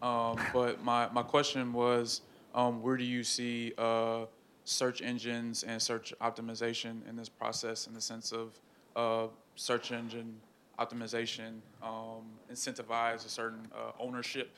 [0.00, 2.22] Um, but my, my question was,
[2.54, 4.26] um, where do you see uh,
[4.64, 8.58] search engines and search optimization in this process in the sense of
[8.96, 10.34] uh, search engine
[10.78, 14.56] optimization um, incentivize a certain uh, ownership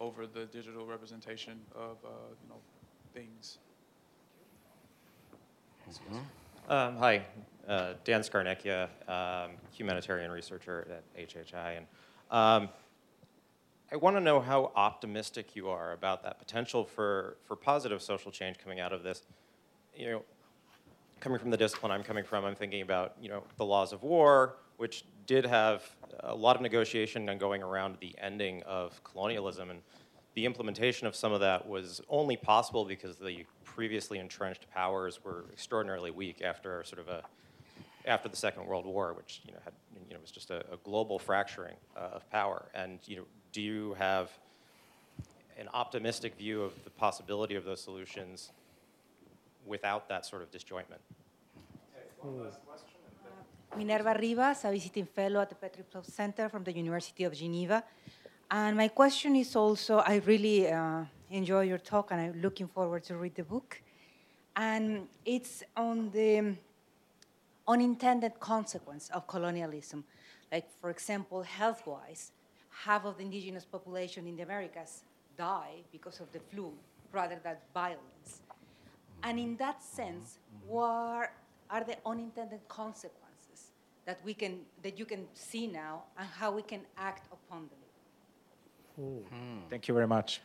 [0.00, 2.08] over the digital representation of uh,
[2.42, 2.56] you know
[3.14, 3.58] things.
[6.68, 7.22] Um, hi,
[7.68, 11.86] uh, Dan Skarnecchia, um, humanitarian researcher at HHI, and
[12.30, 12.68] um,
[13.90, 18.30] I want to know how optimistic you are about that potential for for positive social
[18.30, 19.22] change coming out of this.
[19.94, 20.22] You know,
[21.20, 24.02] coming from the discipline I'm coming from, I'm thinking about you know the laws of
[24.02, 25.84] war, which did have
[26.20, 29.80] a lot of negotiation going around the ending of colonialism, and
[30.34, 35.44] the implementation of some of that was only possible because the previously entrenched powers were
[35.52, 37.22] extraordinarily weak after sort of a
[38.04, 39.74] after the Second World War, which you know had
[40.08, 42.60] you know was just a, a global fracturing uh, of power.
[42.74, 44.30] And you know, do you have
[45.58, 48.52] an optimistic view of the possibility of those solutions
[49.66, 51.02] without that sort of disjointment?
[53.76, 57.82] Minerva Rivas, a visiting fellow at the Petrie Flom Center from the University of Geneva.
[58.50, 63.02] And my question is also, I really uh, enjoy your talk and I'm looking forward
[63.04, 63.80] to read the book.
[64.54, 66.54] And it's on the
[67.66, 70.04] unintended consequence of colonialism.
[70.50, 72.32] Like, for example, health-wise,
[72.84, 75.04] half of the indigenous population in the Americas
[75.38, 76.72] die because of the flu
[77.12, 78.42] rather than violence.
[79.22, 81.30] And in that sense, what
[81.70, 83.72] are the unintended consequences
[84.04, 87.82] that we can that you can see now and how we can act upon them?
[88.96, 89.70] Hmm.
[89.70, 90.42] Thank you very much.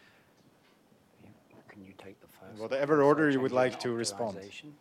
[1.77, 2.59] Can you take the first?
[2.59, 4.35] Whatever order you would like to respond.
[4.41, 4.73] You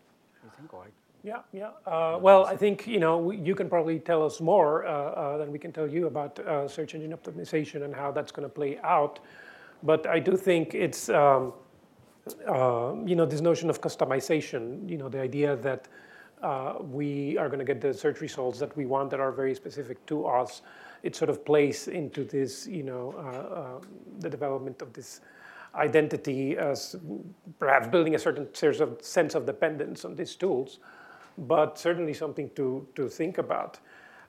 [0.57, 0.87] think, or
[1.23, 1.71] Yeah, yeah.
[1.87, 5.53] Uh, well, I think you know you can probably tell us more uh, uh, than
[5.53, 8.79] we can tell you about uh, search engine optimization and how that's going to play
[8.83, 9.19] out.
[9.83, 11.53] But I do think it's um,
[12.49, 14.89] uh, you know this notion of customization.
[14.89, 15.89] You know the idea that
[16.43, 19.55] uh, we are going to get the search results that we want that are very
[19.55, 20.63] specific to us.
[21.03, 23.83] It sort of plays into this you know
[24.21, 25.21] the development of this
[25.77, 26.97] identity as
[27.59, 30.79] perhaps building a certain sense of, sense of dependence on these tools
[31.39, 33.79] but certainly something to, to think about.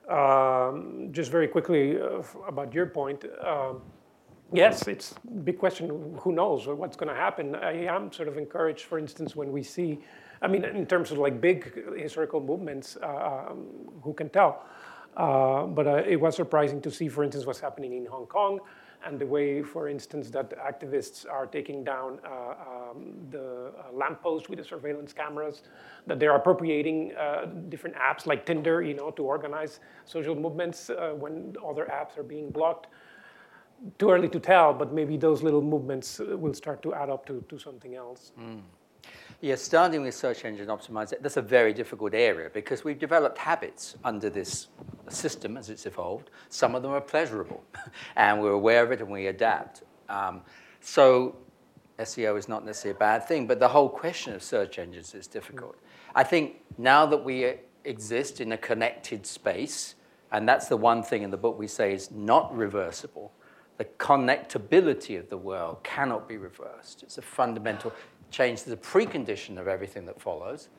[0.10, 3.82] Um, just very quickly uh, about your point, um,
[4.54, 6.18] yes, it's a big question.
[6.20, 7.56] Who knows what's going to happen?
[7.56, 10.00] I am sort of encouraged, for instance, when we see,
[10.42, 13.68] I mean, in terms of like big historical movements, uh, um,
[14.02, 14.64] who can tell?
[15.16, 18.60] Uh, but uh, it was surprising to see, for instance, what's happening in Hong Kong
[19.06, 24.50] and the way, for instance, that activists are taking down uh, um, the uh, lampposts
[24.50, 25.62] with the surveillance cameras,
[26.08, 31.14] that they're appropriating uh, different apps like Tinder, you know, to organize social movements uh,
[31.18, 32.88] when other apps are being blocked.
[34.00, 37.26] Too early to tell, but maybe those little movements uh, will start to add up
[37.28, 38.32] to, to something else.
[39.40, 43.96] Yeah, starting with search engine optimization, that's a very difficult area because we've developed habits
[44.04, 44.68] under this
[45.10, 46.32] system as it's evolved.
[46.50, 47.64] Some of them are pleasurable,
[48.16, 49.84] and we're aware of it and we adapt.
[50.10, 50.42] Um,
[50.82, 51.36] so
[52.00, 55.28] SEO is not necessarily a bad thing, but the whole question of search engines is
[55.28, 55.76] difficult.
[56.16, 57.54] I think now that we
[57.86, 59.94] exist in a connected space,
[60.32, 63.32] and that's the one thing in the book we say is not reversible,
[63.78, 67.04] the connectability of the world cannot be reversed.
[67.04, 67.94] It's a fundamental
[68.32, 70.70] change, the precondition of everything that follows.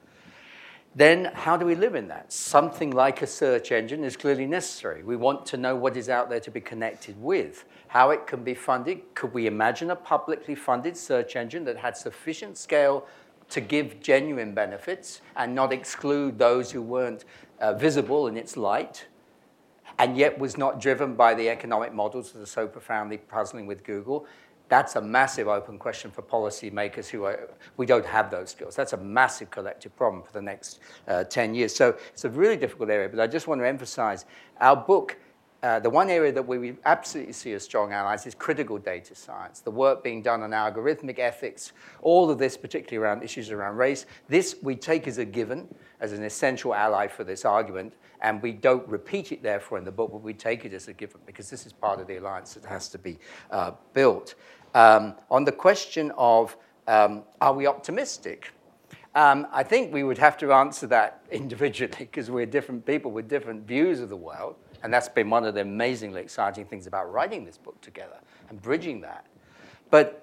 [0.94, 2.32] Then, how do we live in that?
[2.32, 5.02] Something like a search engine is clearly necessary.
[5.02, 8.42] We want to know what is out there to be connected with, how it can
[8.42, 9.14] be funded.
[9.14, 13.06] Could we imagine a publicly funded search engine that had sufficient scale
[13.50, 17.24] to give genuine benefits and not exclude those who weren't
[17.60, 19.06] uh, visible in its light?
[19.98, 23.82] and yet was not driven by the economic models that are so profoundly puzzling with
[23.82, 24.26] Google.
[24.68, 28.76] That's a massive open question for policymakers who are, we don't have those skills.
[28.76, 31.74] That's a massive collective problem for the next uh, 10 years.
[31.74, 34.26] So it's a really difficult area, but I just want to emphasize
[34.60, 35.16] our book.
[35.60, 39.58] Uh, the one area that we absolutely see as strong allies is critical data science,
[39.58, 44.06] the work being done on algorithmic ethics, all of this, particularly around issues around race.
[44.28, 45.66] This we take as a given,
[45.98, 49.92] as an essential ally for this argument, and we don't repeat it, therefore, in the
[49.92, 52.54] book, but we take it as a given because this is part of the alliance
[52.54, 53.18] that has to be
[53.50, 54.34] uh, built.
[54.74, 56.56] Um, on the question of
[56.86, 58.52] um, are we optimistic?
[59.14, 63.28] Um, I think we would have to answer that individually because we're different people with
[63.28, 64.56] different views of the world.
[64.82, 68.62] And that's been one of the amazingly exciting things about writing this book together and
[68.62, 69.26] bridging that.
[69.90, 70.22] But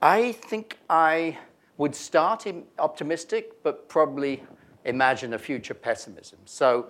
[0.00, 1.38] I think I
[1.76, 2.46] would start
[2.78, 4.42] optimistic, but probably
[4.84, 6.38] imagine a future pessimism.
[6.44, 6.86] So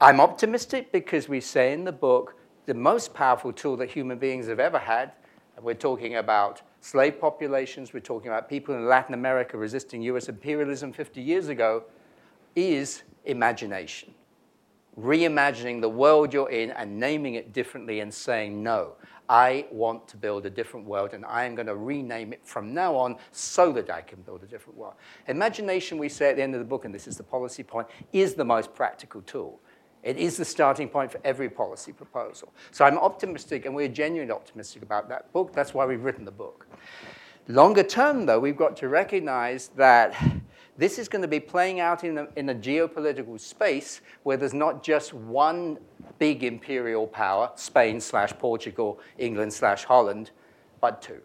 [0.00, 4.46] I'm optimistic because we say in the book the most powerful tool that human beings
[4.48, 5.12] have ever had,
[5.62, 10.92] we're talking about slave populations, we're talking about people in Latin America resisting US imperialism
[10.92, 11.84] 50 years ago,
[12.54, 14.14] is imagination.
[14.98, 18.92] Reimagining the world you're in and naming it differently and saying, no,
[19.28, 22.74] I want to build a different world and I am going to rename it from
[22.74, 24.94] now on so that I can build a different world.
[25.26, 27.88] Imagination, we say at the end of the book, and this is the policy point,
[28.12, 29.60] is the most practical tool.
[30.04, 32.52] It is the starting point for every policy proposal.
[32.70, 35.52] So I'm optimistic, and we're genuinely optimistic about that book.
[35.52, 36.68] That's why we've written the book.
[37.48, 40.14] Longer term, though, we've got to recognize that
[40.76, 44.54] This is going to be playing out in a, in a geopolitical space where there's
[44.54, 45.78] not just one
[46.18, 50.32] big imperial power, Spain slash Portugal, England slash Holland,
[50.80, 51.20] but two.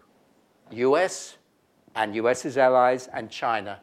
[0.72, 1.38] US
[1.96, 3.80] and US's allies and China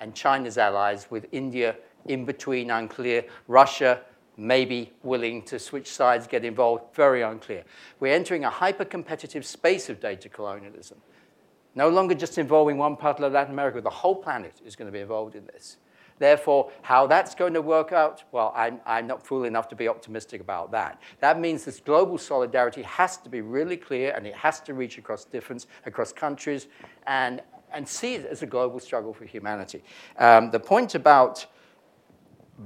[0.00, 4.00] and China's allies with India in between unclear, Russia
[4.40, 7.62] maybe willing to switch sides, get involved, very unclear.
[8.00, 10.98] We're entering a hyper-competitive space of data colonialism.
[11.74, 14.92] No longer just involving one part of Latin America, the whole planet is going to
[14.92, 15.76] be involved in this.
[16.18, 19.88] Therefore, how that's going to work out, well, I'm, I'm not fool enough to be
[19.88, 21.00] optimistic about that.
[21.20, 24.98] That means this global solidarity has to be really clear and it has to reach
[24.98, 26.66] across difference, across countries,
[27.06, 27.40] and,
[27.72, 29.82] and see it as a global struggle for humanity.
[30.18, 31.46] Um, the point about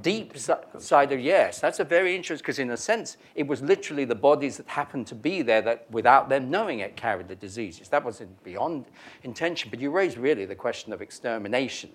[0.02, 4.04] deep side of yes, that's a very interesting, because in a sense, it was literally
[4.04, 7.88] the bodies that happened to be there that without them knowing it carried the diseases.
[7.88, 8.86] That wasn't beyond
[9.22, 11.90] intention, but you raise really the question of extermination,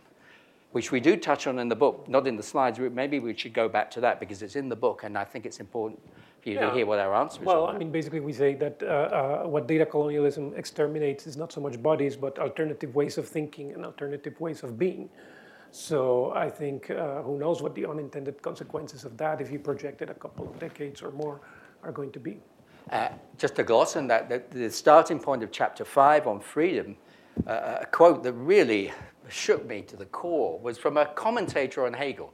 [0.72, 2.80] which we do touch on in the book, not in the slides.
[2.80, 5.46] Maybe we should go back to that because it's in the book, and I think
[5.46, 6.00] it's important
[6.42, 6.70] for you yeah.
[6.70, 7.46] to hear what our answer is.
[7.46, 11.52] Well, I mean, basically, we say that uh, uh, what data colonialism exterminates is not
[11.52, 15.10] so much bodies, but alternative ways of thinking and alternative ways of being.
[15.72, 20.02] So I think uh, who knows what the unintended consequences of that, if you project
[20.02, 21.42] it a couple of decades or more,
[21.84, 22.40] are going to be.
[22.92, 26.98] Uh, just to gloss on that, the, the, starting point of chapter five on freedom,
[27.46, 28.92] uh, a quote that really
[29.28, 32.34] shook me to the core was from a commentator on Hegel.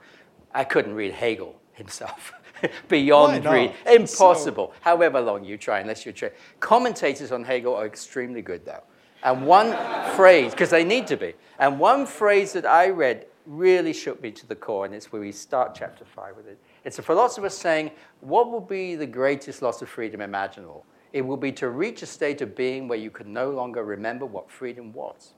[0.53, 2.31] I couldn't read Hegel himself.
[2.87, 3.73] Beyond read.
[3.85, 4.71] Impossible.
[4.73, 4.79] So...
[4.81, 6.35] However long you try, unless you're trained.
[6.61, 8.83] Commentators on Hegel are extremely good, though.
[9.26, 9.72] And one
[10.15, 14.30] phrase, because they need to be, and one phrase that I read really shook me
[14.31, 16.60] to the core, and it's where we start chapter five with it.
[16.84, 17.89] It's a philosopher saying,
[18.22, 20.85] What will be the greatest loss of freedom imaginable?
[21.11, 24.27] It will be to reach a state of being where you can no longer remember
[24.27, 25.34] what freedom was.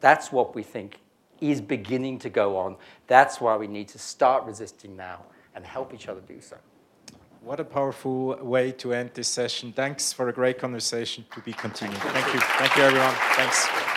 [0.00, 1.00] That's what we think
[1.40, 2.76] is beginning to go on.
[3.06, 5.22] That's why we need to start resisting now
[5.54, 6.56] and help each other do so.
[7.44, 9.72] What a powerful way to end this session.
[9.72, 11.98] Thanks for a great conversation to be continued.
[11.98, 12.40] Thank you.
[12.40, 13.14] Thank you, everyone.
[13.34, 13.91] Thanks.